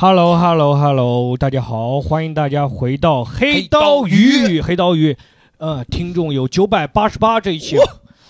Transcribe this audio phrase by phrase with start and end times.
[0.00, 5.16] Hello Hello Hello，大家好，欢迎大家回到黑刀鱼，黑刀鱼，
[5.56, 7.76] 呃，听众有九百八十八这一期，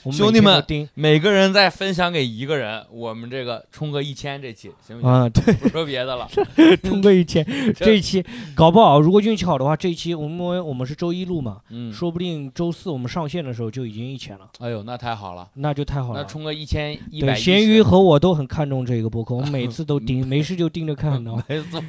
[0.03, 5.11] 我们兄弟们每个人再分享给一个人，我们这个冲个一千这期行不行？
[5.11, 6.29] 啊，对，不说别的了，
[6.83, 7.45] 冲个一千，
[7.77, 8.25] 这一期
[8.55, 16.21] 搞不好，如果运气好的话，这一期我们我们是周一录嘛，嗯，说不定周四我们上线的时候就已经一千了，哎呦，那太好了，那就太好了。
[16.23, 17.35] 那冲个一千一对，百。
[17.35, 21.45] 咸鱼和我都很看重这个播客，我们每次都盯， 没事就盯着看，你知道吗？
[21.49, 21.83] 没错，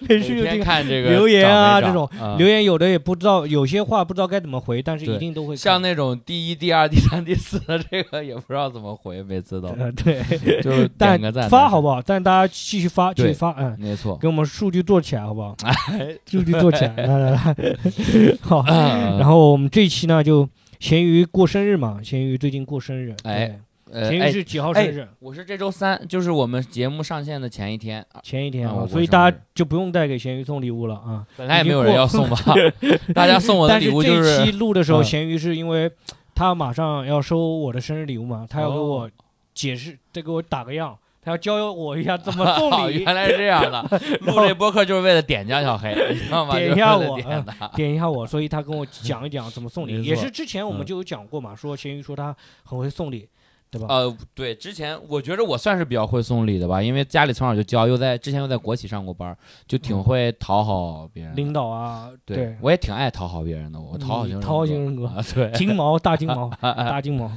[0.00, 0.62] 没事就盯。
[0.62, 2.08] 看这个留言啊这种
[2.38, 10.22] 留言有的也不知道，有些话不知道该怎么回，但是一定都会像那种第一、第二、第三、第四的这个也不知道怎么回，每次都呃 对，
[10.62, 12.00] 就是但点个赞，发好不好？
[12.02, 15.54] 但大家继续发，继续发，嗯，没错，给我们数据做起来好不好？
[15.64, 17.56] 哎， 数据做起来，来来来，
[18.40, 18.64] 好。
[18.66, 20.48] 然然后我们这一期呢，就
[20.80, 23.58] 咸鱼过生日嘛，咸鱼最近过生日，哎
[23.92, 25.06] 咸鱼是几号生日？
[25.20, 31.24] 我是这周三，就是我们节目上线的前一天，啊前一天所以大家就不用再给咸鱼送礼物了啊。
[31.36, 32.36] 本来也没有人要送吧，
[33.14, 35.88] 大家送我的礼物就是期录的时候，嗯咸鱼是因为
[36.34, 39.10] 他马上要收我的生日礼物嘛，他要给我哦
[39.54, 43.14] 解释，再给我打个样，他要教我一下怎么送礼 原。
[43.14, 43.82] 来是这样的，
[44.22, 46.58] 录这播客就是为了点江小黑，你知道吗？
[46.58, 47.44] 点一下我点。
[47.76, 53.28] 点一下我，所以他跟我讲一讲怎么送礼，也是之前我们嗯就有讲过嘛，说咸鱼说他很会送礼，
[53.70, 53.86] 对吧？
[53.88, 59.36] 呃，对，之前我觉得我算是比较会送礼的吧，因为家里从小就教，又在之前又在国企上过班儿，
[59.66, 61.36] 就挺嗯会讨好别人的。
[61.36, 67.30] 领导啊，对，我也挺爱讨好别人的，我讨好型人格讨好型人格啊，对， 金毛大金毛 大金毛，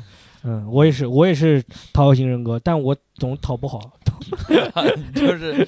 [0.44, 1.62] 嗯，我也是我也是
[1.94, 3.80] 讨好型人格，但我总讨不好。
[5.16, 5.66] 就是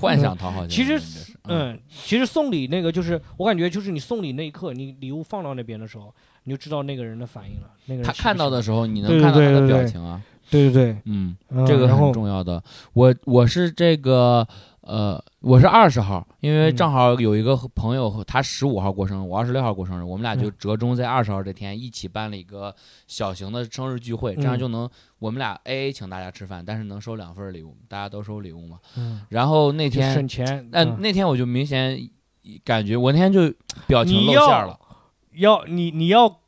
[0.00, 1.04] 幻想讨好型人格。
[1.04, 6.12] 其实，嗯，其实送礼那个就是我感觉就是你送礼那一刻，你礼物放到那边的时候，
[6.48, 7.68] 你就知道那个人的反应了。
[7.84, 10.18] 那个人他看到的时候，你能看到他的表情啊。
[10.50, 12.62] 对对对，嗯，嗯这个很重要的。
[12.94, 14.48] 我我是这个
[14.80, 22.74] 呃，我是二十号，因为嗯正好有一个朋友，他十五号过生日，我二十六号过生日，我们俩就嗯折中在二十号这天一起办了一个
[23.06, 24.88] 小型的生日聚会，这样嗯就能
[25.18, 28.78] 我们俩 A A 请大家吃饭，但是能收两份礼物，大家都收礼物嘛。
[28.96, 30.66] 嗯，然后那天，省钱。
[30.72, 32.08] 那、嗯那天我就明显
[32.64, 33.52] 感觉，我那天就
[33.86, 34.80] 表情露馅了。
[35.38, 36.40] 要你你要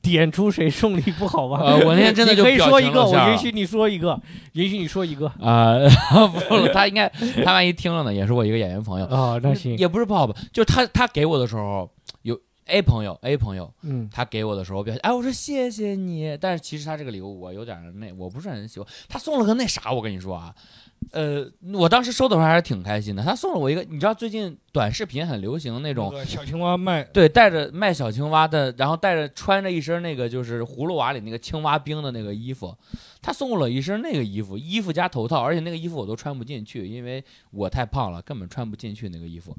[0.00, 1.60] 点出谁送礼不好吧？
[1.62, 4.20] 呃，我那天真的你可以说一个，我允许你说一个，
[4.54, 5.78] 允许你说一个啊、
[6.48, 7.08] 不了，他应该
[7.44, 9.06] 他万一听了呢，也是我一个演员朋友。
[9.06, 11.88] 啊，那行，也不是不好吧，就他他给我的时候
[12.22, 20.52] 有 A 朋友 A 朋友，嗯他给我的时候表现，哎，我说谢谢你，但是其实他这个礼物我有点那我不是很喜欢，他送了个那啥，我跟你说啊，
[21.12, 26.10] 呃，我当时收的时候还是挺开心的，他送了我一个，你知道最近短视频很流行那那种。
[26.10, 32.74] 个小青蛙卖对，带着卖小青蛙的，然后带着穿着一身那个就是葫芦娃里那个青蛙兵的那个衣服，
[33.20, 39.54] 他送我一身那个衣服，衣服加头套，而且那个衣服我都穿不进去，因为我太胖了，根本穿不进去那个衣服。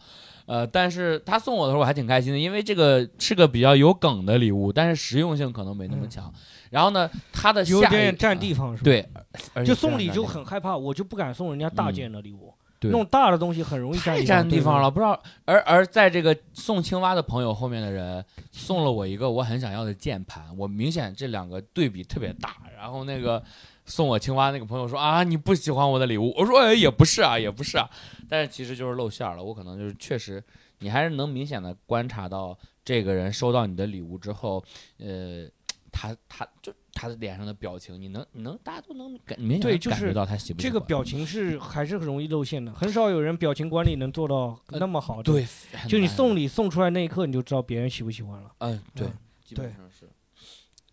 [0.48, 6.34] 呃，但是他送我的时候我还挺开心的，因为这个是个比较有梗的礼物，但是实用性可能没那么强。
[6.74, 9.08] 然后呢，他的下有点占地方是吧？，
[9.54, 15.22] 对，就送礼就很害怕，我就不敢送人家大嗯件的礼物，对那种大的东西很容易占太地占地方了，不知道。
[15.46, 22.56] 而而在这个送青蛙的朋友后面的人送了我一个我很想要的键盘，我明显这两个对比特别大。
[22.76, 23.44] 然后那个
[23.86, 26.34] 送我青蛙那个朋友说啊，你不喜欢我的礼物？
[26.36, 27.88] 我说哎，也不是啊，也不是啊。
[28.28, 30.44] 但是其实就是露馅儿了，我可能就是确实，
[30.80, 34.64] 你还是能明显的观察到这个人收到你的礼物之后，
[34.98, 35.48] 呃。
[35.94, 45.46] 他他就他的脸上的表情，你能你能大家都能感明显地对就是感觉到他喜不喜欢这个表情是还是很容易露馅的，很少有人表情管理能做到那么好的。，对，
[45.88, 48.52] 就你送礼送出来那一刻，你就知道别人喜不喜欢了。
[48.58, 49.14] 嗯对嗯，
[49.46, 50.10] 基本上是。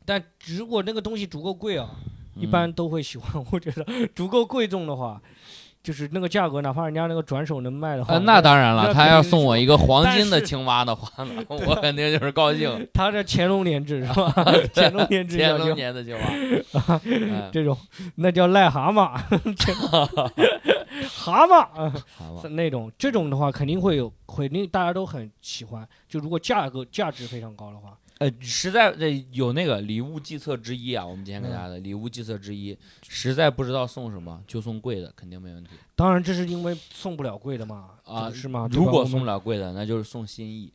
[0.04, 1.96] 但如果那个东西足够贵啊，
[2.36, 3.42] 一嗯般都会喜欢。
[3.50, 3.84] 我觉得
[4.14, 5.20] 足够贵重的话，
[5.82, 12.86] 就是那个价格，哪怕人家那个转手能卖的话，呃，那当然了，他要送我一个黄金的青蛙的话呢， 我肯定就是高兴。
[12.92, 14.32] 他这乾隆年制是吧？
[14.74, 17.76] 乾隆年制乾隆年的青蛙，嗯这种
[18.16, 19.16] 那叫癞蛤蟆，
[21.08, 25.86] 蛤蟆啊好吧是那种这种的话肯定会有，肯定大家都很喜欢。
[26.08, 32.76] 就如果价格价值非常高的话，呃，实在这有那个礼物计策之一啊，我们今天给大家嗯的礼物计策之一，
[33.08, 38.30] 实在不知道送什么，就送贵的，肯定没问题当然这是因为送不了贵的嘛，啊。
[38.30, 38.68] 是吗？
[38.70, 40.70] 如果送不了贵的，那就是送心意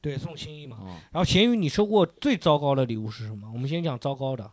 [0.00, 0.76] 对送心意嘛。
[0.78, 0.98] 啊。
[1.12, 3.48] 然后咸鱼，你收过最糟糕的礼物是什么？
[3.52, 4.50] 我们先讲糟糕的。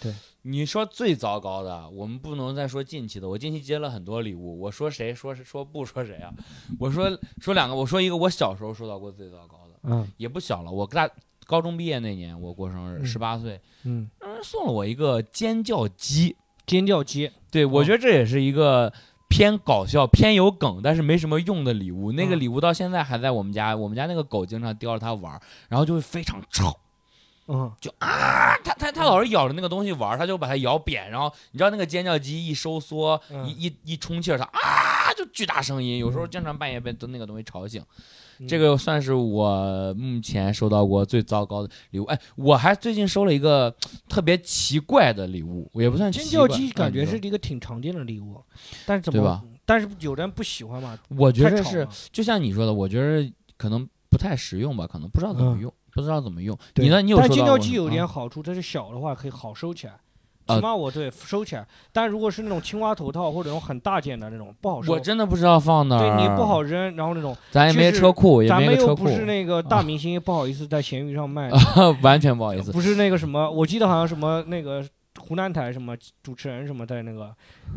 [0.00, 3.28] 对你说最糟糕的，我们不能再说近期的。
[3.28, 6.32] 我近期接了很多礼物，我说谁说是说不说谁啊？
[6.78, 11.10] 我说说两个，我说一个，我小时候收到过最糟糕的，嗯也不小了，我大
[11.46, 14.08] 高中毕业那年我过生日，嗯十八岁，嗯，
[14.42, 16.36] 送了我一个尖叫鸡。
[16.64, 18.90] 尖叫鸡，对，我哦觉得这也是一个
[19.28, 22.12] 偏搞笑、偏有梗，但是没什么用的礼物。
[22.12, 26.78] 那个嗯礼物到现在还在我们家，我们家那个狗经常叼着它玩儿，然后就会非常吵。
[27.48, 37.84] 嗯，就啊，它它它老是咬着那个东西玩儿，它就把它咬扁，然后你知道那个尖叫鸡一收缩，嗯一一一充气儿，它啊就巨大声音，有时候经常半夜被都那个东西吵醒。
[38.42, 42.04] 嗯这个算是我目前收到过最糟糕的礼物。
[42.04, 43.74] 哎，我还最近收了一个
[44.08, 48.40] 特别奇怪的礼物，也不算尖奇怪叫鸡感觉嗯是一个挺常见的礼物，
[48.84, 49.42] 但是怎么对吧？
[49.64, 56.58] 但是有的人不喜欢嘛，我觉得是就像你说的，我觉得可能不太实用吧，可能不知道怎么嗯用，不知道怎么用。
[56.74, 57.00] 你呢？
[57.00, 59.94] 你有但尖叫鸡有吗点好处，它是小的话可以好收起来。
[60.46, 66.00] 啊起码我对收起来，但如果是那种青蛙头套或者那种很大件的那种不好收，我真的不知道放哪儿。
[66.00, 71.50] 对你不好，扔，然后那种咱也没车库，也咱没个车库们又不，是那个大明星，不好意思在闲鱼上卖，
[72.02, 72.72] 完全不好意思。
[72.72, 74.84] 不是那个什么，我记得好像什么那个
[75.32, 77.34] 湖南台什么主持人什么在那个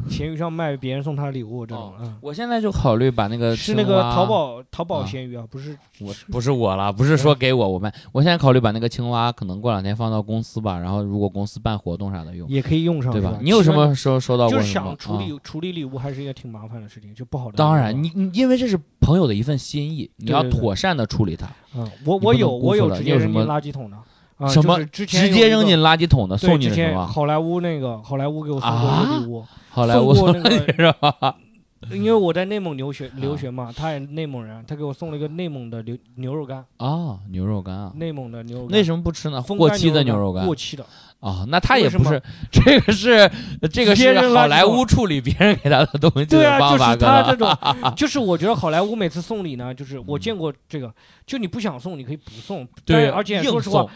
[0.09, 5.05] 闲鱼上卖别人送他礼物这种，嗯，我现在就考虑把那个是那个淘，宝淘宝啊。
[5.05, 13.39] 闲鱼啊，不是我不是我了，不是说给我我卖，我现在考虑把那个青蛙可能过两天放到公司吧，然后如果公司办活动啥的用，也可以用上，对吧？
[13.41, 14.73] 你有什其实么收收到过就是？
[14.73, 15.23] 想处啊。
[15.23, 17.49] 理处理礼物还是一个挺麻烦的事情，就不好。
[17.53, 23.97] 当然，你你因为这是朋友的一份心意，你要妥善的处理它，嗯，我我有我有直接扔进垃圾桶的，
[24.37, 27.05] 啊，什么就是之前直接扔进垃圾桶的，送你什么？
[27.07, 31.35] 好莱坞那个好莱坞给我送过一啊个礼物， 好莱坞送过那个是吧？
[31.91, 38.75] 因为我在内蒙留学留啊学嘛，他也内蒙人，他给我送了一个内蒙的牛牛肉干，啊，牛肉干啊，内蒙的牛肉干。
[38.75, 39.39] 为什么不吃呢？
[39.41, 40.83] 过期的牛肉干过期的，
[41.19, 42.19] 啊，那他也不是，
[42.51, 43.29] 这个是
[43.71, 47.55] 这个是好莱坞处理别人给他的东西 的对啊，就是他这种，
[47.95, 50.91] 就是我觉得好莱坞每次送礼呢，就是我嗯见过这个，
[51.27, 53.89] 就你不想送，你可以不送，对，而且硬说实话送，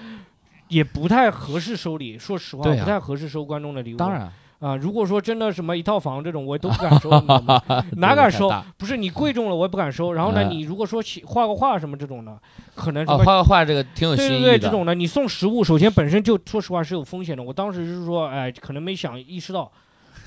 [0.69, 3.97] 也不太合适收礼，说实话，对啊不太合适收观众的礼物。
[3.97, 7.61] 当然啊，如果说真的什么一套房这种，我都不敢收， 你知道吗？
[7.97, 8.51] 哪敢收？
[8.77, 10.11] 不是你贵重了，我也不敢收。
[10.11, 12.37] 然后呢，哎你如果说起画个画什么这种的，
[12.75, 17.41] 可能什哦，么画个画这个挺有对对新意的，对这种的，你送实物，首先本身就说实话是有风险的。
[17.41, 19.71] 我当时是说，哎，可能没想意识到，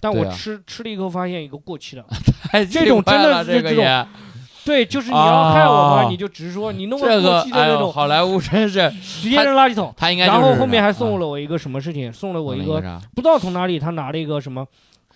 [0.00, 2.02] 但我啊吃、 吃了以后发现一个过期的。
[2.50, 4.06] 太这种真的是这种也
[4.64, 9.92] 对，就是你要害我嘛，啊你就直说，你弄这个过期的哎呦，那种，好莱坞真是直接扔垃圾桶。
[9.96, 12.12] 他应该然后就是啊后面还送了我一个什么事情？
[12.12, 13.00] 送了我一个啥？
[13.14, 14.66] 不知道从哪里他拿了一个什么。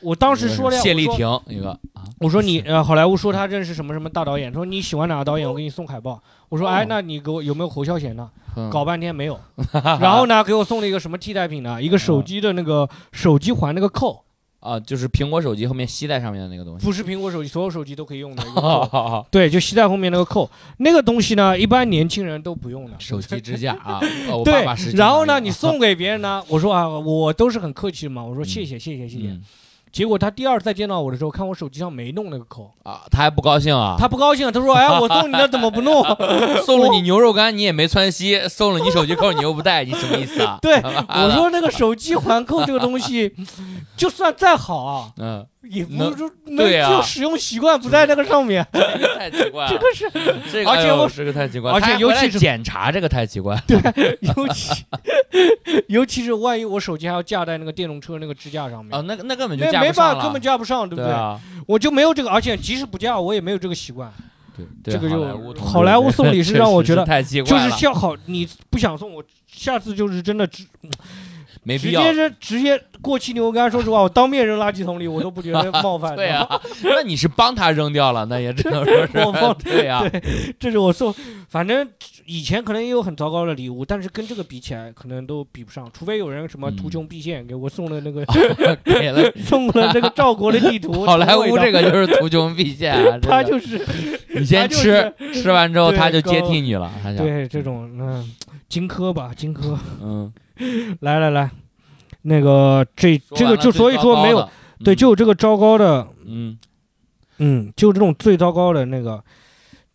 [0.02, 6.20] 我当时说了呀，谢丽我说婷一个啊，我说你呃，好莱坞说他认识什么什么大导演，说你喜欢哪个导演，我给你送海报。
[6.50, 8.28] 我说哦哎，那你给我有没有侯孝贤的？
[8.56, 9.38] 嗯搞半天没有。
[10.00, 11.82] 然后呢，给我送了一个什么替代品呢？
[11.82, 14.22] 一个手机的那个手机环那个扣，
[14.60, 16.84] 啊，就是苹果手机后面吸在上面的那个东西。
[16.84, 18.86] 不是苹果手机，所有手机都可以用的一个好扣。
[18.86, 22.96] 好好，对，就吸在后面那个扣，那个东西呢，一般年轻人都不用的。
[22.98, 29.28] 手机支架啊， 哦我爸对然后呢，你送给别人呢，我说啊，我都是很客气的嘛，我说谢谢谢谢谢谢。
[29.28, 29.42] 嗯
[29.96, 36.04] 结果他第二次再见到我的时候，看我手机上没弄那个扣，啊，他还不高兴啊， 他不高兴，他说：“哎， 我送你的怎么不弄？”
[36.66, 40.58] 送了你牛肉干，你也没穿稀，送了你手机扣，你又不带，你什么意思啊？
[40.60, 43.34] 对，我说那个手机环扣这个东西，
[43.96, 50.06] 就算再好啊，嗯，也不能是说对啊就使用习惯不在那个上面，这个太奇怪了，这个是
[50.66, 53.78] 而且我这个太奇怪，而且尤其是检查这个太奇怪对，
[54.20, 54.84] 尤其
[55.88, 61.04] 尤其是万一我手机还要架在那个电动车那个支架上面啊，，那个那根本就没办法，根本架不上，对不对？
[61.04, 64.12] 对啊，我就没有这个，而且即使不架，我也没有这个习惯。
[64.56, 70.64] 对，对这个就好莱坞送礼是 让我觉得就是，像好，你不想送我，下次就是真的直
[71.66, 72.22] 没必要直接。
[72.22, 73.68] 扔，直接过期牛肉干。
[73.68, 76.14] 说实话，我当面扔垃圾桶里，我都不觉得冒犯。
[76.14, 76.48] 对啊，
[76.84, 79.12] 那你是帮他扔掉了，那也只能说是
[79.64, 80.04] 对啊，
[80.60, 81.12] 这是我送，
[81.48, 81.86] 反正
[82.24, 85.90] 以前可能也有很糟糕的礼物，但是跟这个比起来，可能都比不上。
[85.92, 88.24] 除非有人什么嗯图穷匕见，给我送了那个
[88.84, 91.04] 给了 送了这个赵国的地图。
[91.04, 93.84] 好莱坞这个，就是图穷匕见啊，他就是
[94.34, 98.32] 你先吃，是吃完之后他就接替你了，对这种嗯
[98.68, 99.76] 荆轲吧，荆轲。
[100.02, 100.32] 嗯，
[101.00, 101.50] 来来来，
[102.22, 104.48] 那个这这个就所以说没有
[104.84, 106.58] 对，嗯就有这个糟糕的，嗯，
[107.38, 109.22] 嗯，就这种最糟糕的那个。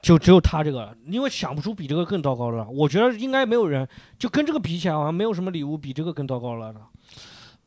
[0.02, 2.68] 就只有他这个了，因为想不出比这个更糟糕的了。
[2.72, 3.88] 我觉得应该没有人，
[4.18, 6.80] 就跟这个比起来，好像没有什么礼物比这个更糟糕了的。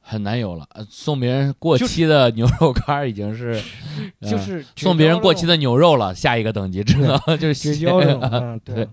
[0.00, 0.66] 很难有了。
[0.74, 3.62] 呃送别人过期的牛肉干已经是，
[4.18, 8.88] 呃就是送别人过期的的牛肉了，下一个等级只能 就是绝写交了，对。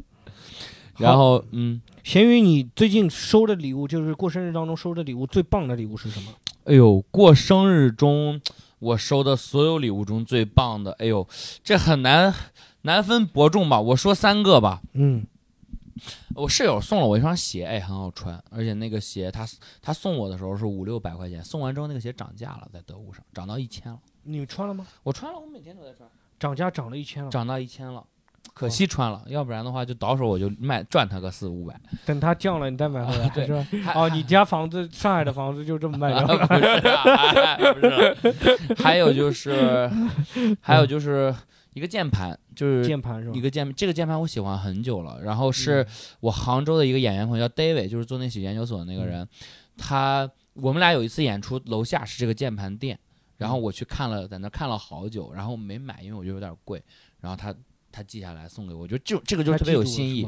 [0.97, 6.31] 然后嗯，咸鱼，你最近收的礼物，就是过生日当中收的礼物，最棒的礼物是什么？
[6.65, 8.39] 哎呦，过生日中
[8.79, 11.27] 我收的所有礼物中最棒的，哎呦，
[11.63, 12.33] 这很难
[12.83, 13.81] 难分伯仲吧？
[13.81, 14.81] 我说三个吧。
[14.93, 15.25] 嗯，
[16.35, 19.47] 我室友送了我一双鞋，哎，很好穿，而且那个鞋他
[19.81, 23.99] 他送我的时候是五六百块钱，送完之后那个鞋涨价了，在得物上涨到一千了。
[24.23, 24.85] 你穿了吗？
[25.03, 26.07] 我穿了，我每天都在穿，
[26.39, 28.03] 涨价涨了一千了，涨到一千了。
[28.53, 31.79] 可惜穿了，要不然的话就倒手我就卖赚他个四五百。
[32.05, 33.65] 等它降了你再买回来，对是吧？
[33.95, 36.47] 哦，你家房子，上海的房子就这么卖掉了。
[38.77, 39.89] 还有就是，
[40.59, 41.33] 还有就是
[41.73, 43.33] 一个键盘，就是键盘是吧？
[43.35, 45.19] 一个键，这个键盘我喜欢很久了。
[45.23, 45.87] 然后嗯是
[46.19, 49.27] 我杭州的一个演员朋友叫 David，就是做那喜剧研究所的那个人，
[49.77, 52.99] 他我们俩有一次演出，楼下是这个键盘店，
[53.37, 56.83] 然后我去看了，在那看了好久，然后没买，因为我觉得有点贵。
[57.21, 57.55] 然后他
[57.91, 60.27] 他记下来送给我，我觉得这这个就特别有新意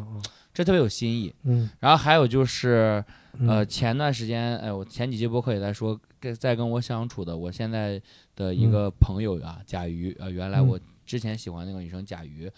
[0.54, 1.34] 这特别有新意。
[1.44, 3.04] 嗯，然后还有就是，
[3.40, 3.48] 嗯。
[3.48, 8.00] 呃，前段时间，哎，我前几期播客也在说，跟在跟我相处的我现在
[8.36, 10.68] 的一个朋友啊，甲鱼，呃，原来嗯。
[10.68, 12.50] 我之前喜欢那个女生甲鱼，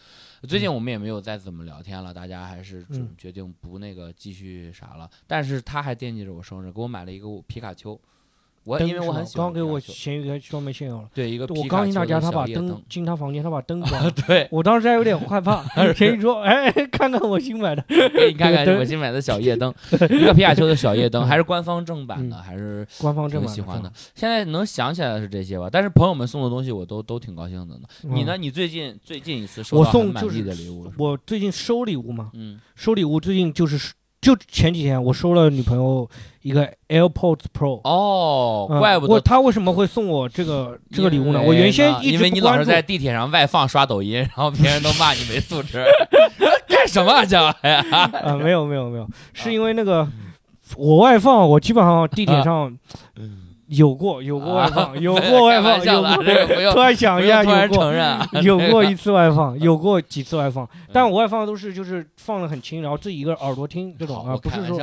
[0.47, 2.85] 最近我们也没有再怎么聊天了，大家还是
[3.17, 5.09] 决定不那个继续啥了。
[5.25, 7.99] 但是他还惦记着我生日，给我买了一个皮卡丘，
[8.65, 11.07] 我灯因为我很喜欢刚给我皮卡丘闲鱼专门现有了。
[11.13, 14.11] 对一个我刚进他家，他把灯进他房间，他把灯关 了。
[14.11, 17.83] 对，我当时还有点害怕， 咸鱼说：“哎， 看看我新买的。
[17.87, 19.73] 给你看看我新买的小夜灯，
[20.09, 23.95] 一个皮卡丘的小夜灯，还是官方正版的，嗯还是”官方正版喜欢的的。。
[24.15, 27.81] 现在能想起来的是这些吧，但是朋友们送的东西我都都挺高兴的呢。
[28.01, 28.35] 你呢？
[28.35, 28.41] 嗯？
[28.41, 30.91] 你最近最近一次收我到满意的礼物？
[30.97, 33.93] 我最近收礼物吗，嗯，收礼物最近就是
[34.25, 36.09] 就前几天我收了女朋友
[36.41, 37.79] 一个 AirPods Pro。
[37.83, 41.39] 哦，嗯怪不得我他为什么会送我这个这个礼物呢？
[41.45, 45.85] 我原先一因直不关注为你老是在地铁上外放刷抖音，然后别人都骂你没素质，
[46.67, 47.85] 干什么啊这玩意儿？
[48.25, 50.07] 啊，没有没有没有，是因为那个
[50.75, 52.75] 我外放，我基本上地铁上
[53.67, 56.73] 有过有过外放， 有过外放，有过。
[56.73, 64.77] 突然想一下，突然有过承认啊，有过一次外放，有过几次外放，但我外放都是就是放的很轻，然后自己一个耳朵听这种啊，不是说。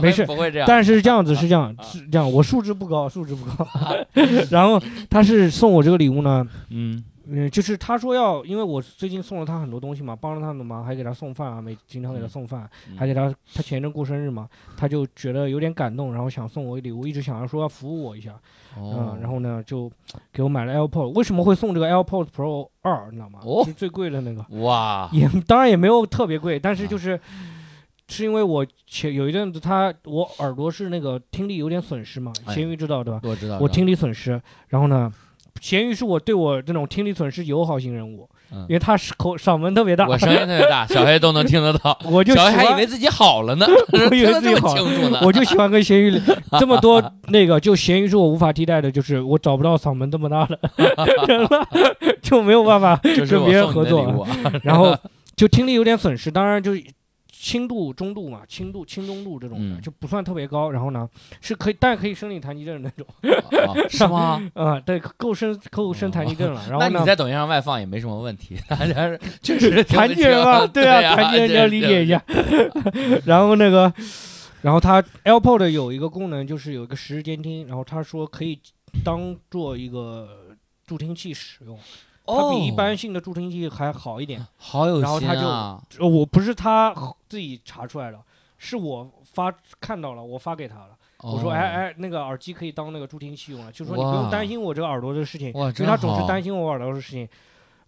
[0.00, 0.66] 没事不会这样。
[0.68, 3.66] 但是这样子是这样，是这样，我素质不高，素质不高。
[4.50, 7.02] 然后他是送我这个礼物呢，嗯，
[7.34, 18.32] 嗯，就是他说要，因为我最近送了他很多东西嘛，帮了他很多忙，还给他送饭啊，每经常给他送饭，嗯还给他，他前一阵过生日嘛，他就觉得有点感动，然后想送我礼物，一直想要说要服务我一下，
[18.76, 19.90] 哦嗯，然后呢就
[20.32, 23.40] 给我买了 AirPods，为什么会送这个 AirPods Pro 二，你知道吗？
[23.44, 27.18] 哦是最贵的那个，哇，也当然也没有特别贵，但啊是就是。
[28.08, 33.20] 是因为我前有一阵子他我耳朵是那个听力有点损失嘛，哎咸鱼知道对吧？
[33.22, 35.10] 我知道，我听力损失，然后呢，
[35.62, 41.96] 咸鱼是我对我这种听力损失友好型人物，嗯因为他是口嗓门特别大，我声音特别大， 小黑都能听得到。
[42.04, 43.64] 我就喜小黑还以欢为自己好了呢，
[44.10, 45.20] 我以听得 这么为自己好清楚呢。
[45.22, 46.20] 我就喜欢跟咸鱼
[46.58, 50.58] 这么多那个，就咸鱼是我无法替代的，就是我找不到嗓门这么大的，
[51.28, 51.68] 人了
[52.20, 54.28] 就没有办法这是跟别人合作礼物啊。
[54.64, 54.96] 然后
[55.36, 56.82] 就听力有点损失，当然就是
[57.42, 60.70] 轻度、中度嘛，轻度、轻中度这种的、嗯就不算特别高。
[60.70, 61.08] 然后呢，
[61.40, 63.34] 是可以，但可以申领残疾证的那种，
[63.66, 64.40] 啊 是吗？
[64.54, 66.62] 啊、对，够申够申残疾证了。
[66.70, 72.08] 然后那你，在抖音上外放也没什么问题，大家是确实残疾人嘛，对啊，残疾人你要理解一。
[72.08, 72.22] 下。
[73.26, 73.92] 然后那个，
[74.60, 78.60] 然后它 AirPod 有一个功能，就是有一个实时监听，然后他说可以
[79.04, 80.28] 当做一个
[80.86, 81.76] 助听器使用，
[82.24, 84.46] 它比一哦般性的助听器还好一点。
[84.56, 86.94] 好有心然后他就我不是他
[87.28, 88.18] 自己查出来的，
[88.58, 90.90] 是我发看到了，我发给他了。
[91.18, 97.28] 我说，哦哎，哎，那个耳机可以当那个助听器用了，就说你不用担心我这个耳朵的事情，哇，因真为他总是好担心我耳朵的事情。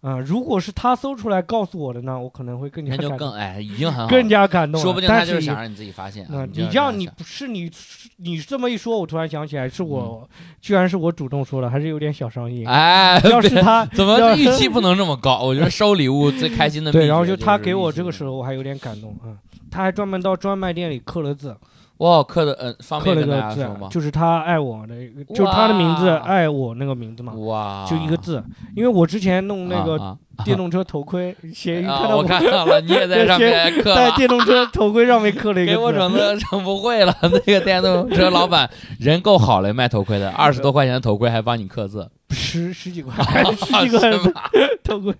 [0.01, 4.83] 嗯、如果是他搜出来告诉我的呢，我可能会更加那就更哎，已经很好，更加感动了。
[4.83, 6.29] 说不定他但就是是想让你自己发现啊。
[6.31, 7.71] 嗯，你这样你不是你
[8.17, 10.29] 你这么一说，我突然想起来，是嗯我、
[10.61, 12.67] 居然是我主动说的，还是有点小伤心。
[12.67, 15.41] 哎，要是他怎么要预期不能这么高？
[15.41, 19.37] 我觉得收礼物最开心的秘对，然后诀就他给我这个是时候，我还有点感动嗯，
[19.71, 21.55] 他还专门到专卖店里刻了字，
[21.97, 23.87] 哇，刻的嗯，方刻便跟了个字大家说吗，？
[23.89, 24.95] 就是他爱我的，
[25.33, 28.43] 就是他的名字哇爱我那个名字嘛，哇，就一个字。
[28.75, 33.95] 因为我之前弄那个啊电动车头盔， 咸鱼啊啊我看到我看到了，你也在上面刻了。
[33.95, 35.93] 在电动车头盔上面刻了一给我。
[35.93, 43.13] 整的整不会了，那个电动车老板人够好了，卖头盔的，二十多块钱的头盔还帮你刻字，十十几块，
[43.53, 44.49] 十几块 是吧
[44.83, 45.13] 头盔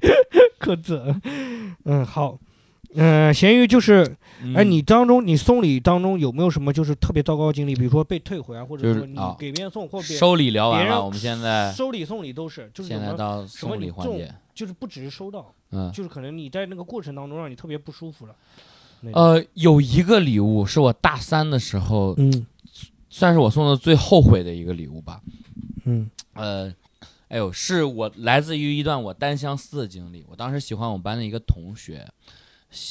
[0.60, 1.02] 刻字。
[1.86, 2.38] 嗯，好。
[2.96, 4.04] 嗯、咸鱼就是，
[4.56, 7.76] 哎，嗯你当中你送礼当中有没有什么就是特别糟糕的经历？
[7.76, 15.92] 比如说被退回啊，或者说你给别人送或别收礼聊完了，我们现在收礼送礼都是，就是现在到送礼环节，就是不只是收到，嗯。
[15.92, 18.36] 就是可能你在那个过程当中让你特别不舒服了。
[19.14, 22.46] 呃，有一个礼物是我大三的时候，嗯
[23.10, 25.22] 算是我送的最后悔的一个礼物吧。
[25.86, 26.74] 嗯呃，
[27.30, 30.26] 哎呦，是我来自于一段我单相思的经历。
[30.28, 32.06] 我当时喜欢我们班的一个同学，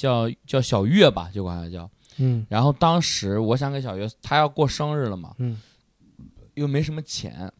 [0.00, 1.88] 叫叫小月吧，就管他叫。
[2.16, 5.60] 嗯然后当时我想给小月，她要过生日了嘛，嗯
[6.54, 7.52] 又没什么钱，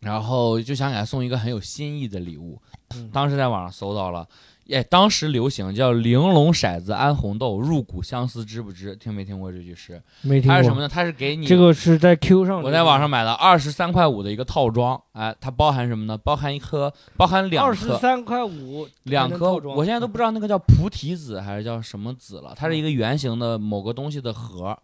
[0.00, 2.60] 然后就想给她送一个很有新意的礼物。
[2.94, 4.28] 嗯当时在网上搜到了，
[4.70, 10.02] 哎，当时流行叫“玲珑骰子安红豆，入骨相思知不知”，听没听过这句诗？
[10.22, 10.56] 没听过。
[10.56, 10.88] 它是什么呢？
[10.88, 16.18] 它是给你这个是在 Q 上，我在网上买了二十三块五的一个套装，哎，它包含什么呢？
[16.18, 19.52] 包含一颗，包含两二十颗，三块五，两颗。
[19.52, 22.52] 我现在都不知道那个叫菩提子还是叫什么子了。
[22.56, 24.76] 它是一个圆形的某个东西的盒，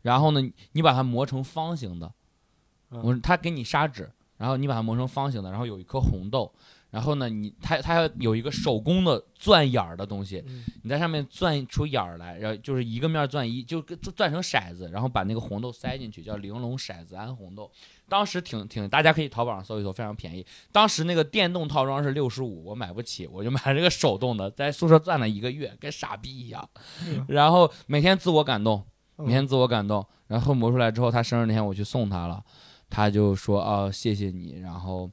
[0.00, 0.40] 然后呢，
[0.72, 2.10] 你把它磨成方形的，
[2.90, 6.50] 嗯我它给你砂纸，然后你把它磨成方形的，然后有一颗红豆。
[6.96, 17.70] 然后呢，你它它有一个手工的钻眼儿的东西，嗯你在上面钻出眼儿来，然后就是一个面儿钻一，就就钻成骰子，然后把那个红豆塞进去，叫玲珑骰子安红豆。
[18.08, 20.46] 当时挺挺，大家可以淘宝上搜一搜，非常便宜。
[20.72, 26.66] 当时那个电动套装是六十五，我买不起，我就买了这个手动的，在宿舍钻了一个月，跟傻逼一样。
[27.06, 28.82] 嗯然后每天自我感动，
[29.16, 30.02] 每天嗯自我感动。
[30.28, 32.42] 然后磨出来之后，他生日那天我去送他了，
[32.88, 35.10] 他就说啊谢谢你，然后。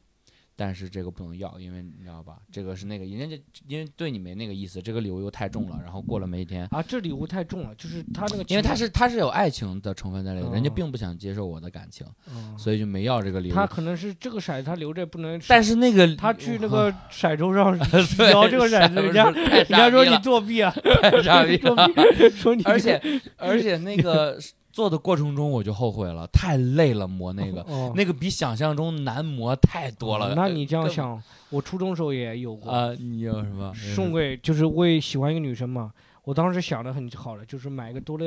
[0.55, 5.79] 但是这个不能要，因为你知道吧，这个是那个，人家就因为对你没那个意思，这个礼物又太重了。
[5.83, 13.55] 然后过了没一天，啊，这礼物太重了，就是他那个，因为他是他是有爱情的成分在里的，人家哦并不想接受我的感情，嗯，所以就没要这个礼物。
[13.55, 17.77] 他可能是这个骰子他留着不能，但是那个他去那个骰盅上
[18.17, 23.01] 对摇这个骰子，人家人家说你作弊啊，太傻逼 作，弊，说你而且
[23.37, 24.39] 而且那个
[24.73, 30.33] 做的过程中我就后悔了，太累了磨那个， 哦那个比想象中难磨太多了。
[30.35, 32.91] 那你这样想，我初中时候也有过，啊？
[32.99, 38.25] 你有什么送给就是为喜欢一个女生嘛，我当时想的很好了，就是买一个哆啦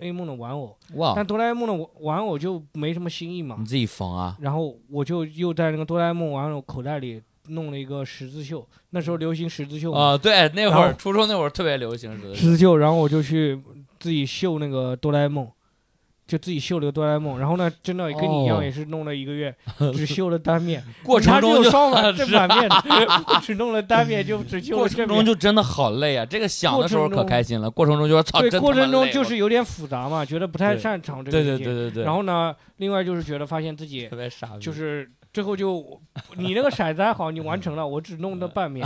[0.00, 1.14] A 梦的玩偶，哇？
[1.16, 4.36] 但哆啦 A 梦的玩玩偶就没什么新意嘛你，自己缝啊？
[4.40, 13.58] 然后我就又在那个哆啦 A 梦玩偶口袋里弄了一个十字绣，那时候流行十字绣嘛，啊，对，那会儿初中那会儿特别流行是十字绣，然后我就去
[13.98, 15.48] 自己绣那个哆啦 A 梦。
[16.28, 19.52] 就自己绣了个哆啦 A 梦，然后呢，真的跟你一样，哦也是弄了一个月，
[19.96, 22.68] 只绣了单面，过程中就双反是正反面
[23.42, 25.08] 只弄了单面，就只绣了过程。
[25.08, 26.26] 中就真的好累啊！
[26.26, 31.44] 这个想的时候可开心了，过程中就是操，对，真过程中就是有点复杂嘛，觉得不太擅长这个对。
[31.44, 36.00] 对对对对，然后呢，另外就是觉得发现自己特别傻，就是最后就
[36.36, 38.84] 你那个骰子还好，你完成了，我只弄的半面，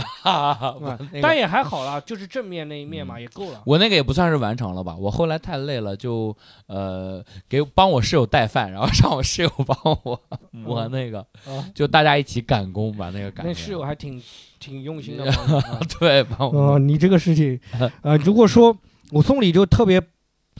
[1.19, 3.63] 但也还好啦，就是正面那一面嘛，嗯也够了。
[3.65, 6.37] 我那个也不算是完成了吧，我后来太累了，就
[6.67, 10.21] 呃给帮我室友带饭，然后让我室友帮我
[10.63, 13.43] 我那个，啊，就大家一起赶工把那个赶。
[13.43, 14.21] 那室友还挺
[14.59, 15.25] 挺用心的。
[15.99, 17.59] 对帮我哦，你这个事情，
[18.03, 18.77] 呃，如果说
[19.09, 19.99] 我送礼就特别，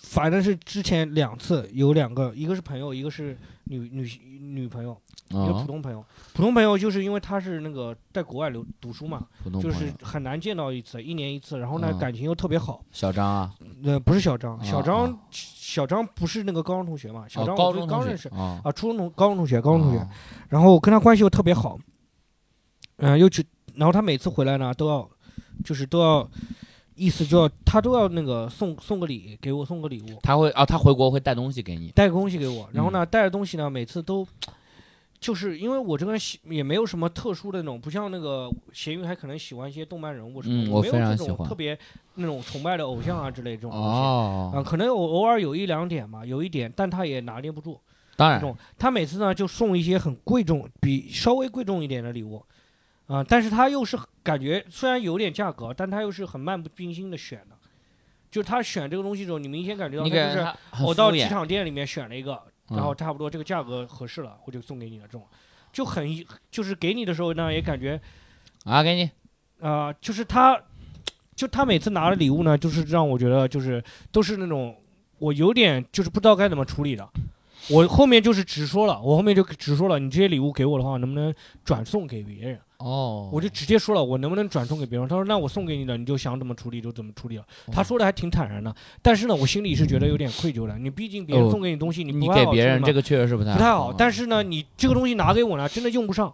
[0.01, 4.04] 反正是之前两次有两个，一个是朋友，一个是女女
[4.39, 4.95] 女朋友，
[5.30, 6.04] 一个普啊，通朋友。
[6.34, 9.26] 普通朋友就是因为他是那个在国外留读书嘛，
[9.62, 12.84] 就是很难见到一次，一年一次，然后呢嗯感情又特别好。
[12.91, 17.26] 小张啊，呃，不是小张，啊小张啊小张不是那个高中同学嘛？
[17.28, 20.10] 小哦张我是高中刚认识啊，啊，初中同高中同学，高中同学啊。
[20.49, 21.78] 然后跟他关系又特别好，
[22.97, 23.45] 嗯、又去，
[23.76, 25.10] 然后他每次回来呢都要，
[25.63, 26.30] 就是都要，
[26.95, 34.27] 意思就要他都要那个送送个礼给我送个礼物，他会啊，他回国会带东西给你，带个东西给我，然后嗯呢带的东西呢每次都。
[35.19, 41.79] 就是因为我这个人喜也没有什么特殊的那种，不像那个咸鱼还可能喜欢一些动漫人物什么我没有这非常喜欢种特别
[42.15, 43.88] 那种崇拜的偶像啊之类这种东西。
[43.88, 47.79] 啊，哦，可能偶偶尔有一两点嘛，有一点，但他也拿捏不住。
[48.17, 52.43] 当然这种他每次呢就送一些很贵重，比稍微贵重一点的礼物，
[53.07, 57.55] 啊、但是他又是感觉虽然有点价格，但他又是很漫不经心的选的。
[58.31, 60.47] 就是他选这个东西的时候，你明显感觉到就是
[60.83, 65.05] 我到机场店里面选了一个，然后嗯差不多这个价格合适了，我就送给你了。
[65.05, 65.21] 这种
[65.71, 68.01] 就很就是给你的时候呢，也感觉
[68.63, 69.11] 啊，给你
[69.59, 70.59] 啊、就是他，
[71.35, 74.75] 就他每次拿的礼物呢，就是让我觉得就是都是那种
[75.19, 77.07] 我有点就是不知道该怎么处理的。
[77.69, 81.31] 我后面就是直说了，我后面就直说了，你这些礼物给我的话，能不能
[81.63, 82.59] 转送给别人？
[82.83, 85.07] 哦，我就直接说了，我能不能转送给别人？
[85.07, 87.45] 他说那我送给你的，你就想怎么处理就怎么处理了。
[87.71, 90.77] 他说的还挺坦然的，但是呢，我心里是觉得有点愧疚的。
[90.77, 96.33] 你毕竟别人哦送给你东西，你你不给别人这个个确实是不太不太好，但是是呢，你这个东西拿给我呢，真的用不上，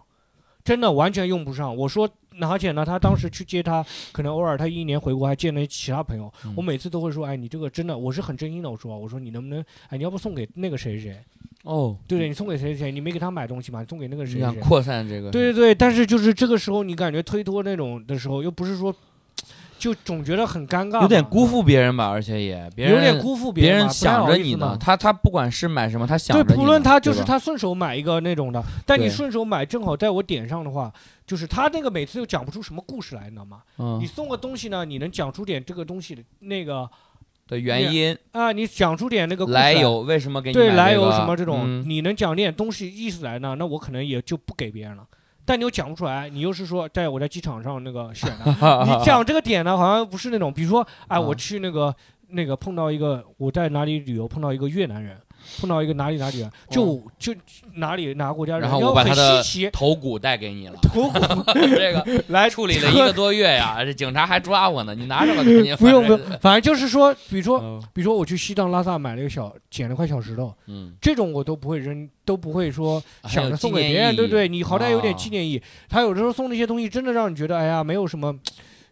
[0.64, 1.74] 真的完全用不上。
[1.76, 2.08] 我说，
[2.40, 11.18] 而且呢，他当时去接他，可能偶尔他一年回国还见了其他朋友，嗯我每次都会说，哎，你这个真的，我是很真心的，我说，我说你能不能，哎，你要不送给那个谁谁谁，
[11.64, 14.42] 哦，对对，你送给谁谁谁，你没给他买东西嘛，你送给那个谁谁谁。
[14.42, 18.94] 想扩散这个，对对对，但是就是这个时候，你感觉推脱那种的时候，又不是说，
[19.80, 30.92] 就总觉得很尴尬，有点辜负别人吧，而且也别人有点辜负别人想着你呢，他他不管是买什么，他想对，着你呢，不论他就是他顺手买一个那种的，但你顺手买正好在我点上的话，
[31.26, 33.62] 就是他那个每次又讲不出什么故事来，你知道吗？
[33.78, 33.98] 嗯。
[33.98, 36.86] 你送个东西呢，你能讲出点这个东西的那个
[37.48, 38.14] 的原因。
[38.32, 39.72] 啊，你讲出点那个来。
[39.72, 41.84] 由，为什么给你对来由什么这种，嗯。
[41.88, 43.56] 你能讲点东西意思来呢？
[43.58, 45.06] 那我可能也就不给别人了。
[45.44, 48.44] 但你又讲不出来，你又是说在我在机场上那个选的，
[48.86, 51.94] 你讲这个点呢，好像不是那种，比如说，哎，嗯我去那个
[52.28, 55.18] 那个碰到一个我在哪里旅游碰到一个越南人，
[55.60, 57.34] 碰到一个哪里哪里人，就就
[57.74, 61.18] 哪里哪个国家人，然后我把他的，头骨带给你了， 头骨。
[61.54, 65.42] 这个 来处理了一个多月呀，这警察还抓我呢，你拿着吧，
[65.78, 74.48] 不用不用，反正就是说，比如说正比如说我去西藏拉萨买了一个小捡了块小石头，嗯，这种我都不会扔，都不会说想着送给别人，对不对？
[74.48, 75.62] 你好歹有点啊纪念意义。
[75.88, 78.34] 他有的时候送那些东西，真的让你觉得，哎呀，没有什么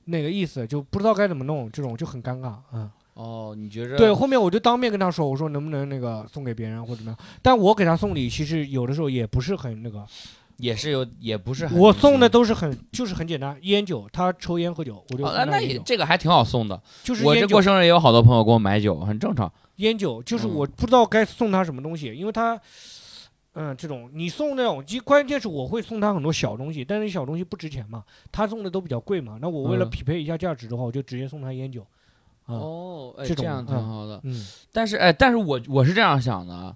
[0.07, 2.61] 那个意思，就不知道该怎么弄，这种就很尴尬啊。
[2.75, 7.19] 嗯哦，你觉着对，后面我就当面跟他说，我说能不能那个送给别人或者怎么样？
[7.43, 10.07] 但我给他送礼，其实有的时候也不是很那个，
[10.59, 16.81] 也是有，也不是很我送的都都是很就是很简单，烟酒，他抽烟喝酒，我就哦，那那也这个还挺好送的。
[17.03, 19.53] 就是我这过，生日也有好多朋友给我买酒，很正常。
[19.77, 22.61] 烟酒就是嗯我不知道该送他什么东西，因为他。
[23.55, 29.37] 嗯，这种你送那种，其关键是我会送他很多小东西，但是小东西不值钱嘛，他送的都比较贵嘛。
[29.41, 31.85] 那我为了嗯匹配一下价值的话，我就直接送他烟酒。
[32.49, 34.21] 啊，哦，哎，这这样挺嗯好的。
[34.25, 36.75] 嗯，但是哎，但是我我是这样想的啊，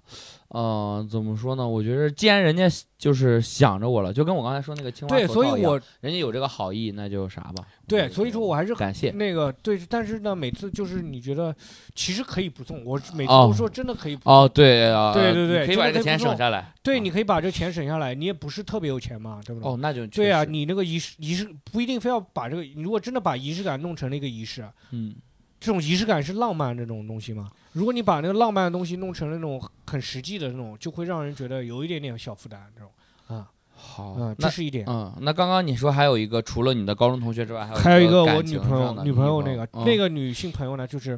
[0.49, 1.67] 呃，怎么说呢？
[1.67, 7.65] 我觉得既然人家就是想着我了，就跟我刚才说那个青蛙对，所以我人家有这个好意，那就啥吧。
[7.87, 9.09] 对，所以说我还是感谢。
[9.11, 11.53] 那个对，但是呢，每次就是你觉得
[11.95, 14.31] 其实可以不送，我每次哦都说真的可以不送。
[14.31, 16.71] 哦，对啊，对对对可以把这个钱省下来。
[16.83, 19.67] 对，啊你可以把这钱省下来，你也不是特别有钱嘛，对不对？
[19.67, 25.15] 哦，那就对啊，你那个仪式仪式不一定非要把这个，你如果真的把仪式感弄成了一个仪式，嗯，
[25.63, 27.49] 这种仪式感是浪漫这种东西吗？
[27.71, 32.91] 如果你把那个浪漫的东西弄成那种很实际的那种，就会让人觉得有一点点小负担这种。
[33.27, 34.83] 啊，好嗯，，那这是一点。
[34.89, 39.85] 嗯，那刚刚你说还有一个，除了你的高中同学之外，还有还有一个我女朋友，女朋友那个嗯。
[39.85, 41.17] 那个女性朋友呢，就是